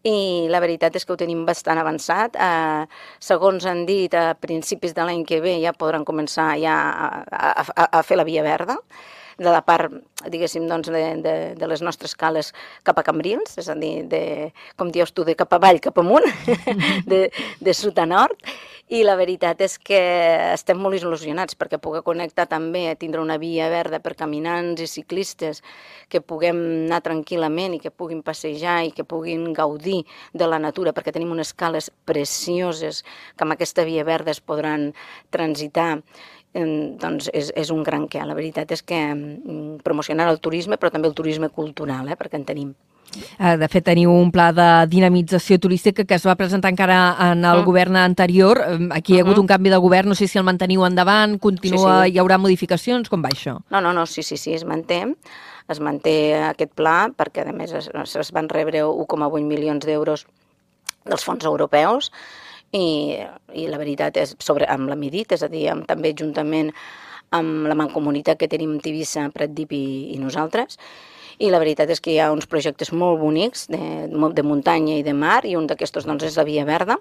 i 0.04 0.48
la 0.52 0.60
veritat 0.60 0.96
és 1.00 1.06
que 1.06 1.14
ho 1.16 1.20
tenim 1.20 1.46
bastant 1.48 1.80
avançat. 1.80 2.36
Eh, 2.36 2.86
segons 3.24 3.66
han 3.66 3.86
dit, 3.88 4.14
a 4.14 4.36
principis 4.36 4.96
de 4.96 5.06
l'any 5.08 5.24
que 5.28 5.40
ve 5.44 5.58
ja 5.64 5.74
podran 5.74 6.06
començar 6.06 6.54
ja 6.60 6.76
a, 6.76 7.10
a, 7.32 7.88
a, 7.88 8.02
fer 8.04 8.20
la 8.20 8.28
via 8.28 8.44
verda 8.44 8.78
de 9.38 9.50
la 9.50 9.62
part, 9.66 9.94
diguéssim, 10.30 10.68
doncs, 10.70 10.92
de, 10.94 11.04
de, 11.24 11.36
de 11.60 11.70
les 11.70 11.82
nostres 11.86 12.16
cales 12.16 12.54
cap 12.84 13.00
a 13.00 13.06
Cambrils, 13.06 13.58
és 13.62 13.70
a 13.70 13.78
dir, 13.80 13.96
de, 14.12 14.52
com 14.80 14.92
dius 14.94 15.14
tu, 15.14 15.26
de 15.28 15.38
cap 15.40 15.54
avall, 15.58 15.82
cap 15.84 15.98
amunt, 16.02 16.28
de, 17.12 17.26
de 17.60 17.76
sud 17.78 18.00
a 18.00 18.08
nord, 18.10 18.38
i 18.94 19.00
la 19.02 19.16
veritat 19.18 19.62
és 19.64 19.78
que 19.80 20.00
estem 20.54 20.78
molt 20.78 21.00
il·lusionats 21.00 21.56
perquè 21.58 21.80
poder 21.82 22.04
connectar 22.06 22.46
també, 22.52 22.84
a 22.90 22.98
tindre 23.00 23.24
una 23.24 23.40
via 23.42 23.70
verda 23.72 24.02
per 24.04 24.14
caminants 24.20 24.84
i 24.84 24.90
ciclistes, 24.92 25.64
que 26.12 26.22
puguem 26.22 26.60
anar 26.86 27.00
tranquil·lament 27.06 27.78
i 27.78 27.82
que 27.82 27.94
puguin 27.94 28.22
passejar 28.26 28.82
i 28.86 28.92
que 28.94 29.08
puguin 29.08 29.48
gaudir 29.56 30.04
de 30.34 30.50
la 30.50 30.60
natura, 30.62 30.94
perquè 30.94 31.16
tenim 31.16 31.32
unes 31.34 31.56
cales 31.58 31.90
precioses 32.06 33.02
que 33.38 33.48
amb 33.48 33.56
aquesta 33.56 33.88
via 33.88 34.06
verda 34.06 34.36
es 34.36 34.44
podran 34.44 34.92
transitar 35.34 36.04
doncs 36.54 37.30
és, 37.34 37.52
és 37.58 37.70
un 37.74 37.84
gran 37.84 38.08
què. 38.08 38.24
La 38.26 38.38
veritat 38.38 38.72
és 38.76 38.84
que 38.86 39.00
promocionar 39.84 40.30
el 40.30 40.40
turisme, 40.40 40.78
però 40.78 40.92
també 40.94 41.10
el 41.10 41.16
turisme 41.18 41.50
cultural, 41.50 42.10
eh, 42.10 42.18
perquè 42.20 42.40
en 42.40 42.46
tenim. 42.46 42.74
Eh, 43.14 43.58
de 43.62 43.68
fet, 43.70 43.84
teniu 43.86 44.10
un 44.10 44.32
pla 44.34 44.48
de 44.56 44.68
dinamització 44.90 45.60
turística 45.62 46.06
que 46.06 46.18
es 46.18 46.26
va 46.26 46.36
presentar 46.38 46.72
encara 46.74 47.16
en 47.30 47.44
el 47.46 47.62
mm. 47.62 47.66
govern 47.68 47.98
anterior. 48.02 48.62
Aquí 48.92 49.14
hi 49.14 49.20
ha 49.20 49.24
hagut 49.24 49.36
mm-hmm. 49.36 49.42
un 49.44 49.50
canvi 49.50 49.74
de 49.74 49.82
govern, 49.82 50.10
no 50.10 50.18
sé 50.18 50.28
si 50.28 50.40
el 50.42 50.48
manteniu 50.48 50.86
endavant, 50.88 51.38
continua, 51.42 52.04
sí, 52.04 52.10
sí. 52.10 52.14
hi 52.16 52.22
haurà 52.22 52.40
modificacions, 52.42 53.10
com 53.10 53.26
va 53.26 53.34
això? 53.34 53.60
No, 53.74 53.82
no, 53.82 53.94
no, 53.94 54.06
sí, 54.10 54.26
sí, 54.26 54.38
sí, 54.38 54.54
es 54.58 54.66
manté. 54.66 55.04
Es 55.72 55.80
manté 55.80 56.36
aquest 56.50 56.74
pla 56.76 57.08
perquè, 57.16 57.46
a 57.48 57.54
més, 57.56 57.72
es, 57.78 57.90
es 57.90 58.32
van 58.36 58.50
rebre 58.52 58.82
1,8 58.84 59.46
milions 59.48 59.86
d'euros 59.86 60.26
dels 61.06 61.24
fons 61.24 61.46
europeus 61.46 62.12
i, 62.74 62.86
i 63.54 63.68
la 63.70 63.80
veritat 63.82 64.18
és 64.22 64.36
sobre, 64.42 64.68
amb 64.70 64.90
la 64.90 64.98
Midit, 65.00 65.36
és 65.36 65.46
a 65.46 65.50
dir, 65.52 65.68
amb, 65.72 65.86
també 65.90 66.14
juntament 66.18 66.74
amb 67.34 67.68
la 67.70 67.78
mancomunitat 67.78 68.40
que 68.42 68.50
tenim 68.50 68.78
Tivissa, 68.82 69.28
Pratdip 69.34 69.74
i, 69.74 69.86
i 70.14 70.20
nosaltres, 70.22 70.78
i 71.40 71.50
la 71.54 71.62
veritat 71.62 71.90
és 71.94 72.02
que 72.04 72.14
hi 72.14 72.20
ha 72.22 72.32
uns 72.34 72.50
projectes 72.50 72.92
molt 72.94 73.22
bonics 73.22 73.68
de, 73.72 74.10
de 74.10 74.44
muntanya 74.44 74.98
i 75.00 75.06
de 75.06 75.14
mar 75.14 75.44
i 75.46 75.56
un 75.60 75.68
d'aquestos 75.70 76.06
doncs, 76.10 76.26
és 76.28 76.38
la 76.38 76.46
Via 76.48 76.66
Verda 76.66 77.00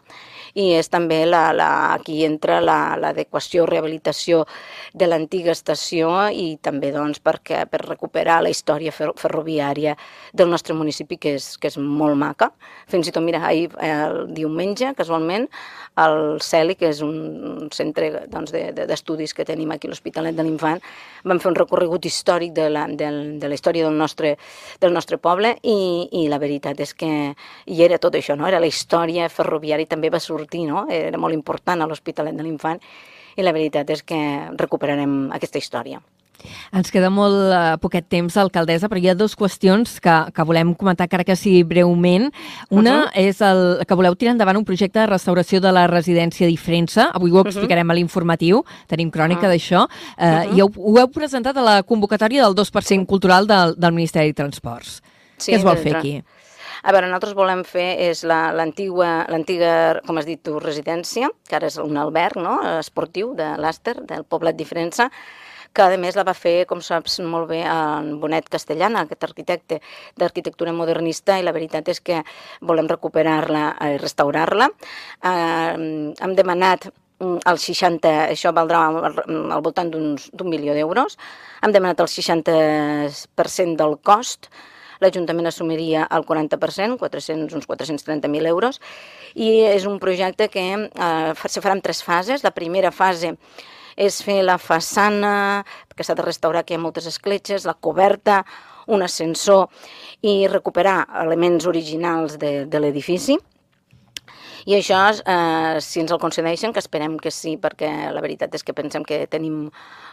i 0.55 0.73
és 0.77 0.88
també 0.92 1.23
la, 1.27 1.51
la, 1.57 1.68
aquí 1.95 2.23
entra 2.27 2.61
l'adequació, 2.61 3.64
la, 3.64 3.73
rehabilitació 3.73 4.45
de 4.92 5.09
l'antiga 5.09 5.53
estació 5.53 6.11
i 6.29 6.59
també 6.62 6.92
doncs, 6.92 7.21
perquè, 7.25 7.64
per 7.71 7.83
recuperar 7.87 8.40
la 8.45 8.53
història 8.53 8.92
ferroviària 8.92 9.97
del 10.33 10.51
nostre 10.53 10.77
municipi 10.77 11.16
que 11.16 11.37
és, 11.38 11.57
que 11.59 11.71
és 11.73 11.79
molt 11.79 12.18
maca. 12.21 12.51
Fins 12.92 13.09
i 13.09 13.14
tot, 13.14 13.25
mira, 13.25 13.42
ahir, 13.49 13.71
el 13.81 14.27
diumenge, 14.35 14.92
casualment, 14.99 15.49
el 16.03 16.40
CELI, 16.40 16.77
que 16.81 16.88
és 16.92 17.03
un 17.05 17.68
centre 17.73 18.11
doncs, 18.33 18.53
d'estudis 18.53 19.33
de, 19.33 19.33
de, 19.33 19.37
que 19.37 19.49
tenim 19.49 19.73
aquí 19.73 19.88
a 19.88 19.92
l'Hospitalet 19.92 20.37
de 20.37 20.45
l'Infant, 20.47 20.81
vam 21.25 21.40
fer 21.40 21.51
un 21.53 21.59
recorregut 21.59 22.07
històric 22.09 22.55
de 22.57 22.68
la, 22.73 22.87
de, 22.88 23.11
de 23.40 23.51
la 23.51 23.59
història 23.59 23.88
del 23.88 23.99
nostre, 23.99 24.22
del 24.23 24.95
nostre 24.95 25.19
poble 25.19 25.57
i, 25.63 26.09
i 26.23 26.27
la 26.31 26.41
veritat 26.43 26.81
és 26.85 26.95
que 26.95 27.11
hi 27.67 27.83
era 27.85 28.01
tot 28.03 28.17
això, 28.19 28.37
no? 28.39 28.49
era 28.49 28.63
la 28.63 28.71
història 28.71 29.29
ferroviària, 29.33 29.91
també 29.91 30.11
va 30.11 30.23
sortir, 30.23 30.65
no? 30.71 30.87
era 30.91 31.19
molt 31.19 31.37
important 31.37 31.83
a 31.83 31.91
l'Hospitalet 31.91 32.39
de 32.39 32.47
l'Infant 32.47 32.83
i 33.37 33.45
la 33.45 33.55
veritat 33.57 33.91
és 33.95 34.03
que 34.05 34.19
recuperarem 34.61 35.31
aquesta 35.33 35.61
història. 35.61 36.03
Ens 36.72 36.90
queda 36.92 37.11
molt 37.11 37.35
uh, 37.35 37.76
poquet 37.83 38.09
temps, 38.09 38.37
alcaldessa, 38.37 38.88
però 38.88 39.00
hi 39.00 39.09
ha 39.12 39.16
dues 39.18 39.37
qüestions 39.38 39.98
que, 40.02 40.16
que 40.35 40.46
volem 40.48 40.74
comentar, 40.78 41.09
encara 41.09 41.24
que 41.24 41.37
sigui 41.37 41.62
breument. 41.64 42.31
Una 42.70 43.05
uh 43.05 43.07
-huh. 43.07 43.28
és 43.28 43.40
el 43.40 43.85
que 43.87 43.94
voleu 43.94 44.14
tirar 44.14 44.33
endavant 44.33 44.57
un 44.57 44.64
projecte 44.64 44.98
de 44.98 45.07
restauració 45.07 45.61
de 45.61 45.72
la 45.72 45.87
residència 45.87 46.46
d'Ifrensa. 46.46 47.11
Avui 47.14 47.31
ho 47.31 47.40
explicarem 47.40 47.87
uh 47.87 47.90
-huh. 47.90 47.92
a 47.92 47.94
l'informatiu, 47.94 48.64
tenim 48.87 49.11
crònica 49.11 49.46
uh 49.46 49.46
-huh. 49.46 49.52
d'això. 49.52 49.81
Uh, 49.83 50.24
uh 50.24 50.50
-huh. 50.50 50.57
I 50.57 50.62
ho, 50.62 50.70
ho 50.76 50.98
heu 50.98 51.09
presentat 51.09 51.57
a 51.57 51.62
la 51.62 51.83
convocatòria 51.83 52.42
del 52.42 52.55
2% 52.55 53.07
cultural 53.07 53.46
del, 53.46 53.74
del 53.76 53.92
Ministeri 53.92 54.28
de 54.28 54.35
Transports. 54.35 55.02
Sí, 55.37 55.52
Què 55.52 55.57
es 55.57 55.64
vol 55.64 55.76
fer 55.76 55.96
aquí? 55.96 56.22
A 56.83 56.90
veure, 56.90 57.07
nosaltres 57.07 57.37
volem 57.38 57.62
fer 57.62 57.94
és 58.09 58.24
l'antiga, 58.26 59.11
la, 59.31 60.00
com 60.02 60.18
has 60.18 60.26
dit 60.26 60.40
tu, 60.42 60.57
residència, 60.59 61.28
que 61.48 61.55
ara 61.55 61.68
és 61.70 61.78
un 61.78 61.96
alberg 61.96 62.40
no? 62.42 62.57
esportiu 62.81 63.37
de 63.38 63.52
l'Àster, 63.62 64.00
del 64.09 64.24
poblet 64.24 64.59
d'Ifrensa, 64.59 65.07
que 65.73 65.83
a 65.83 65.99
més 66.01 66.17
la 66.19 66.25
va 66.29 66.35
fer, 66.37 66.65
com 66.71 66.81
saps 66.85 67.19
molt 67.25 67.49
bé, 67.51 67.63
en 67.69 68.17
Bonet 68.23 68.49
Castellana, 68.53 69.05
aquest 69.05 69.25
arquitecte 69.29 69.81
d'arquitectura 70.21 70.75
modernista, 70.77 71.39
i 71.39 71.47
la 71.47 71.55
veritat 71.57 71.89
és 71.93 72.01
que 72.01 72.23
volem 72.61 72.91
recuperar-la 72.91 73.65
i 73.93 74.01
restaurar-la. 74.03 74.69
Hem 75.23 76.37
demanat 76.39 76.91
mm, 76.91 77.39
el 77.49 77.63
60, 77.65 78.13
això 78.35 78.53
valdrà 78.57 78.85
al 78.89 79.65
voltant 79.65 79.91
d'un 79.93 80.53
milió 80.53 80.77
d'euros. 80.77 81.19
Hem 81.63 81.73
demanat 81.75 82.05
el 82.05 82.13
60% 82.13 83.81
del 83.81 83.99
cost, 84.05 84.53
l'Ajuntament 85.03 85.51
assumiria 85.51 86.07
el 86.15 86.23
40%, 86.23 86.97
400, 87.01 87.57
uns 87.59 87.67
430.000 87.67 88.47
euros, 88.47 88.79
i 89.35 89.65
és 89.67 89.87
un 89.89 89.99
projecte 89.99 90.47
que 90.53 90.63
eh, 90.79 91.33
se 91.35 91.63
farà 91.63 91.75
en 91.75 91.83
tres 91.83 92.03
fases. 92.07 92.45
La 92.47 92.55
primera 92.55 92.93
fase 92.95 93.35
és 93.96 94.20
fer 94.24 94.40
la 94.44 94.59
façana, 94.59 95.64
perquè 95.88 96.07
s'ha 96.07 96.16
de 96.18 96.26
restaurar, 96.26 96.64
que 96.64 96.76
ha 96.76 96.83
moltes 96.83 97.09
escletxes, 97.11 97.66
la 97.68 97.74
coberta, 97.74 98.42
un 98.92 99.02
ascensor 99.02 99.68
i 100.26 100.46
recuperar 100.50 101.07
elements 101.22 101.66
originals 101.70 102.38
de, 102.38 102.64
de 102.66 102.83
l'edifici. 102.83 103.38
I 104.66 104.77
això, 104.77 105.01
eh, 105.11 105.81
si 105.81 106.01
ens 106.01 106.12
el 106.12 106.20
concedeixen, 106.22 106.72
que 106.72 106.83
esperem 106.83 107.16
que 107.18 107.31
sí, 107.35 107.57
perquè 107.59 107.90
la 108.14 108.22
veritat 108.22 108.55
és 108.55 108.62
que 108.62 108.75
pensem 108.75 109.03
que 109.05 109.27
tenim 109.27 109.70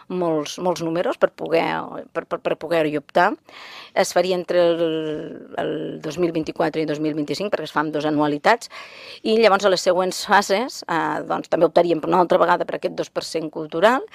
molts, 0.10 0.58
molts 0.58 0.82
números 0.82 1.20
per 1.22 1.30
poder 1.38 1.66
per, 2.14 2.26
per, 2.26 2.40
per 2.42 2.56
poder-hi 2.58 2.98
optar. 2.98 3.30
Es 3.94 4.14
faria 4.14 4.36
entre 4.36 4.64
el, 4.72 4.82
el 5.62 5.74
2024 6.02 6.82
i 6.82 6.88
2025, 6.90 7.52
perquè 7.54 7.70
es 7.70 7.76
fan 7.76 7.92
dos 7.94 8.08
anualitats, 8.10 8.72
i 9.22 9.38
llavors 9.38 9.66
a 9.66 9.74
les 9.74 9.86
següents 9.86 10.24
fases 10.26 10.82
eh, 10.88 11.22
doncs, 11.30 11.50
també 11.50 11.70
optaríem 11.70 12.02
una 12.08 12.24
altra 12.24 12.42
vegada 12.42 12.66
per 12.66 12.80
aquest 12.80 12.98
2% 12.98 13.54
cultural 13.54 14.06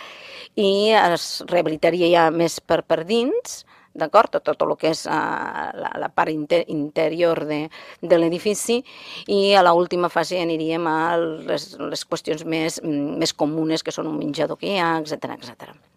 i 0.56 0.90
es 0.98 1.44
rehabilitaria 1.50 2.10
ja 2.10 2.28
més 2.34 2.58
per, 2.60 2.82
per 2.82 3.04
dins, 3.06 3.62
d'acord? 3.94 4.32
Tot, 4.34 4.44
tot 4.50 4.66
el 4.66 4.74
que 4.80 4.92
és 4.92 5.04
uh, 5.06 5.70
la, 5.78 5.94
la 6.02 6.10
part 6.12 6.32
inter, 6.32 6.64
interior 6.74 7.44
de, 7.48 7.64
de 8.02 8.20
l'edifici 8.20 8.80
i 9.30 9.40
a 9.54 9.64
l'última 9.66 10.10
fase 10.12 10.42
aniríem 10.42 10.86
a 10.90 10.98
les, 11.18 11.72
les 11.80 12.06
qüestions 12.10 12.44
més, 12.44 12.80
més 12.84 13.34
comunes 13.34 13.86
que 13.86 13.94
són 13.94 14.10
un 14.10 14.20
menjador 14.20 14.60
que 14.60 14.74
hi 14.74 14.78
ha, 14.82 14.96
etc 15.02 15.36
etc. 15.38 15.93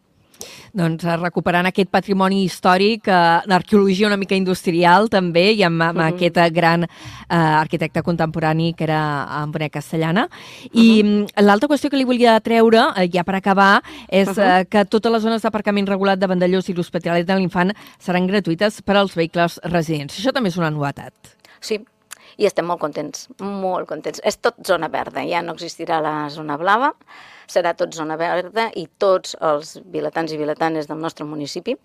Doncs 0.73 1.03
eh, 1.05 1.17
recuperant 1.17 1.67
aquest 1.69 1.89
patrimoni 1.93 2.43
històric, 2.45 3.07
eh, 3.07 3.41
l'arqueologia 3.47 4.07
una 4.07 4.17
mica 4.17 4.35
industrial 4.35 5.09
també, 5.09 5.51
i 5.53 5.63
amb, 5.63 5.81
amb 5.81 5.99
uh 5.99 6.03
-huh. 6.03 6.15
aquest 6.15 6.53
gran 6.53 6.83
eh, 6.83 6.87
arquitecte 7.29 8.01
contemporani 8.01 8.73
que 8.73 8.83
era 8.83 9.27
en 9.43 9.51
Bonet 9.51 9.71
Castellana. 9.71 10.29
I 10.73 11.01
uh 11.01 11.07
-huh. 11.07 11.41
l'altra 11.41 11.69
qüestió 11.69 11.89
que 11.89 11.97
li 11.97 12.03
volia 12.05 12.39
treure, 12.39 12.81
eh, 12.95 13.09
ja 13.11 13.23
per 13.23 13.35
acabar, 13.35 13.81
és 14.07 14.27
uh 14.27 14.33
-huh. 14.33 14.61
eh, 14.61 14.65
que 14.65 14.85
totes 14.85 15.11
les 15.11 15.21
zones 15.21 15.41
d'aparcament 15.41 15.87
regulat 15.87 16.19
de 16.19 16.27
Vandellós 16.27 16.69
i 16.69 16.73
l'Hospitalet 16.73 17.25
de 17.25 17.35
l'Infant 17.35 17.73
seran 17.99 18.27
gratuïtes 18.27 18.81
per 18.81 18.95
als 18.95 19.15
vehicles 19.15 19.59
residents. 19.63 20.19
Això 20.19 20.31
també 20.31 20.49
és 20.49 20.57
una 20.57 20.69
novetat. 20.69 21.13
Sí, 21.59 21.79
i 22.37 22.45
estem 22.45 22.67
molt 22.69 22.81
contents, 22.81 23.27
molt 23.41 23.89
contents. 23.89 24.21
És 24.25 24.37
tot 24.37 24.59
zona 24.65 24.89
verda, 24.93 25.23
ja 25.25 25.41
no 25.41 25.55
existirà 25.57 25.99
la 26.03 26.15
zona 26.33 26.57
blava, 26.61 26.91
serà 27.49 27.73
tot 27.77 27.95
zona 27.97 28.17
verda 28.19 28.67
i 28.77 28.85
tots 29.01 29.35
els 29.41 29.77
vilatans 29.93 30.33
i 30.33 30.39
vilatanes 30.39 30.89
del 30.89 31.01
nostre 31.01 31.25
municipi, 31.25 31.75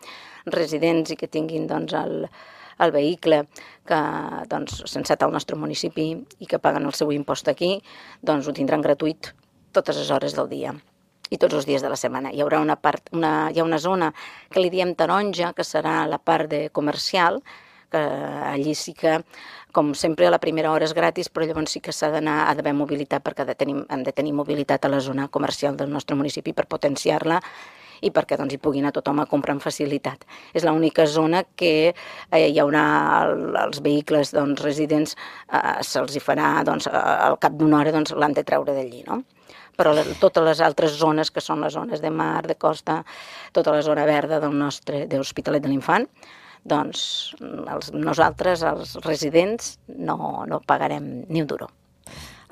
residents 0.53 1.15
i 1.15 1.17
que 1.17 1.31
tinguin 1.31 1.67
doncs, 1.71 1.97
el, 1.97 2.27
el 2.85 2.95
vehicle 2.95 3.47
que 3.89 4.01
doncs, 4.53 4.83
senset 4.93 5.23
al 5.23 5.33
nostre 5.33 5.57
municipi 5.57 6.11
i 6.39 6.49
que 6.51 6.61
paguen 6.61 6.87
el 6.89 6.97
seu 6.99 7.13
impost 7.17 7.49
aquí, 7.49 7.79
doncs 8.21 8.49
ho 8.49 8.57
tindran 8.57 8.85
gratuït 8.85 9.33
totes 9.73 9.97
les 9.97 10.11
hores 10.13 10.37
del 10.37 10.51
dia 10.53 10.77
i 11.33 11.39
tots 11.41 11.57
els 11.57 11.65
dies 11.65 11.81
de 11.81 11.89
la 11.89 11.97
setmana. 11.97 12.29
Hi 12.29 12.43
haurà 12.45 12.61
una 12.61 12.77
part, 12.77 13.09
una, 13.17 13.49
hi 13.49 13.61
ha 13.61 13.65
una 13.65 13.81
zona 13.81 14.11
que 14.53 14.61
li 14.61 14.69
diem 14.69 14.93
taronja, 14.99 15.55
que 15.57 15.65
serà 15.65 16.03
la 16.05 16.19
part 16.21 16.51
de 16.51 16.67
comercial, 16.77 17.41
que 17.93 18.01
allí 18.01 18.75
sí 18.79 18.95
que, 18.97 19.19
com 19.77 19.93
sempre, 19.99 20.27
a 20.27 20.33
la 20.33 20.41
primera 20.41 20.73
hora 20.73 20.89
és 20.89 20.97
gratis, 20.97 21.29
però 21.29 21.47
llavors 21.49 21.77
sí 21.77 21.85
que 21.85 21.93
s'ha 21.93 22.11
d'anar, 22.15 22.47
ha 22.49 22.57
d'haver 22.57 22.75
mobilitat 22.77 23.25
perquè 23.25 23.47
de 23.49 23.57
tenir, 23.59 23.79
hem 23.93 24.03
de 24.09 24.17
tenir 24.17 24.35
mobilitat 24.37 24.85
a 24.85 24.93
la 24.93 25.01
zona 25.05 25.29
comercial 25.29 25.77
del 25.77 25.93
nostre 25.93 26.17
municipi 26.17 26.57
per 26.57 26.67
potenciar-la 26.67 27.41
i 28.03 28.11
perquè 28.11 28.37
doncs, 28.39 28.55
hi 28.55 28.59
pugui 28.59 28.83
anar 28.83 28.93
tothom 28.97 29.23
a 29.23 29.29
comprar 29.31 29.55
amb 29.57 29.63
facilitat. 29.63 30.25
És 30.53 30.67
l'única 30.67 31.07
zona 31.07 31.45
que 31.57 31.93
eh, 31.93 32.47
hi 32.49 32.59
haurà 32.59 32.85
el, 33.29 33.53
els 33.63 33.83
vehicles 33.85 34.35
doncs, 34.35 34.65
residents, 34.65 35.15
eh, 35.53 35.79
se'ls 35.87 36.19
hi 36.19 36.25
farà 36.25 36.57
doncs, 36.67 36.89
al 36.91 37.39
cap 37.43 37.55
d'una 37.59 37.79
hora 37.81 37.95
doncs, 37.95 38.15
l'han 38.19 38.35
de 38.35 38.45
treure 38.49 38.75
d'allí, 38.75 39.05
no? 39.07 39.23
però 39.77 39.95
les, 39.97 40.11
totes 40.21 40.45
les 40.45 40.61
altres 40.61 40.99
zones, 41.01 41.31
que 41.33 41.41
són 41.41 41.63
les 41.65 41.73
zones 41.73 42.03
de 42.03 42.11
mar, 42.13 42.45
de 42.47 42.59
costa, 42.61 43.01
tota 43.57 43.73
la 43.73 43.81
zona 43.83 44.05
verda 44.05 44.41
del 44.43 44.53
nostre, 44.59 45.07
de 45.09 45.21
l'Hospitalet 45.21 45.65
de 45.65 45.71
l'Infant, 45.71 46.05
doncs 46.69 47.03
els, 47.41 47.93
nosaltres, 47.95 48.63
els 48.63 48.97
residents, 49.07 49.77
no, 49.89 50.45
no 50.49 50.61
pagarem 50.67 51.09
ni 51.29 51.43
un 51.43 51.49
duro. 51.51 51.69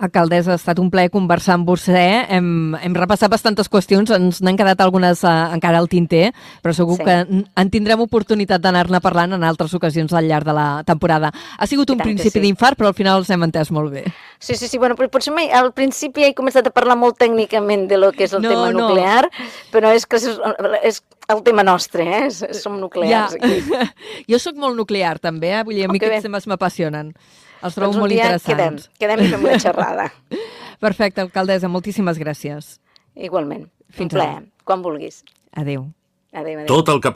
Alcaldessa, 0.01 0.55
ha 0.55 0.59
estat 0.59 0.79
un 0.81 0.89
plaer 0.93 1.11
conversar 1.13 1.59
amb 1.59 1.69
vostè. 1.69 2.05
Hem, 2.33 2.75
hem 2.81 2.97
repassat 2.97 3.31
bastantes 3.33 3.69
qüestions, 3.69 4.11
ens 4.17 4.41
n'han 4.41 4.57
quedat 4.57 4.81
algunes 4.81 5.21
uh, 5.27 5.51
encara 5.55 5.81
al 5.83 5.91
tinter, 5.93 6.31
però 6.65 6.75
segur 6.77 6.97
sí. 6.97 7.05
que 7.05 7.17
en 7.29 7.73
tindrem 7.73 8.01
oportunitat 8.01 8.63
d'anar-ne 8.65 9.03
parlant 9.05 9.37
en 9.37 9.45
altres 9.45 9.75
ocasions 9.77 10.15
al 10.17 10.29
llarg 10.31 10.49
de 10.49 10.57
la 10.57 10.69
temporada. 10.89 11.33
Ha 11.59 11.69
sigut 11.69 11.93
un 11.93 12.01
principi 12.01 12.39
sí. 12.39 12.45
d'infart, 12.47 12.81
però 12.81 12.95
al 12.95 12.97
final 12.97 13.21
els 13.21 13.31
hem 13.31 13.45
entès 13.45 13.73
molt 13.77 13.93
bé. 13.93 14.07
Sí, 14.39 14.57
sí, 14.57 14.67
sí. 14.67 14.81
Bueno, 14.81 14.97
però 14.97 15.11
potser 15.13 15.35
mai, 15.37 15.51
al 15.53 15.75
principi 15.77 16.25
he 16.25 16.33
començat 16.37 16.71
a 16.71 16.75
parlar 16.75 16.97
molt 16.97 17.21
tècnicament 17.21 17.87
de 17.91 18.01
lo 18.01 18.13
que 18.17 18.25
és 18.25 18.33
el 18.37 18.45
no, 18.47 18.55
tema 18.55 18.71
nuclear, 18.73 19.27
no. 19.29 19.51
però 19.75 19.93
és 19.93 20.09
que 20.09 20.17
és, 20.17 20.41
és 20.81 21.03
el 21.31 21.45
tema 21.45 21.63
nostre, 21.67 22.09
eh? 22.09 22.55
Som 22.57 22.81
nuclears 22.81 23.37
ja. 23.37 23.39
aquí. 23.39 23.93
jo 24.33 24.41
sóc 24.41 24.57
molt 24.57 24.81
nuclear, 24.81 25.19
també, 25.21 25.53
eh? 25.59 25.63
Vull 25.67 25.77
dir, 25.77 25.87
a 25.87 25.93
mi 25.93 26.01
aquests 26.01 26.27
temes 26.27 26.49
m'apassionen. 26.51 27.13
Els 27.61 27.77
trobo 27.77 27.93
doncs 27.93 28.01
molt 28.03 28.15
interessants. 28.17 28.89
Quedem, 28.97 29.19
quedem 29.19 29.25
i 29.27 29.31
fem 29.35 29.47
una 29.49 29.59
xerrada. 29.61 30.09
Perfecte, 30.85 31.25
alcaldessa, 31.27 31.69
moltíssimes 31.69 32.19
gràcies. 32.21 32.79
Igualment. 33.17 33.67
Fins 33.93 34.15
un 34.15 34.17
plaer. 34.17 34.45
Quan 34.65 34.85
vulguis. 34.85 35.23
Adéu. 35.53 35.89
Adéu, 36.33 36.61
adéu. 36.63 36.69
Tot 36.71 36.89
el 36.95 37.01
que 37.05 37.11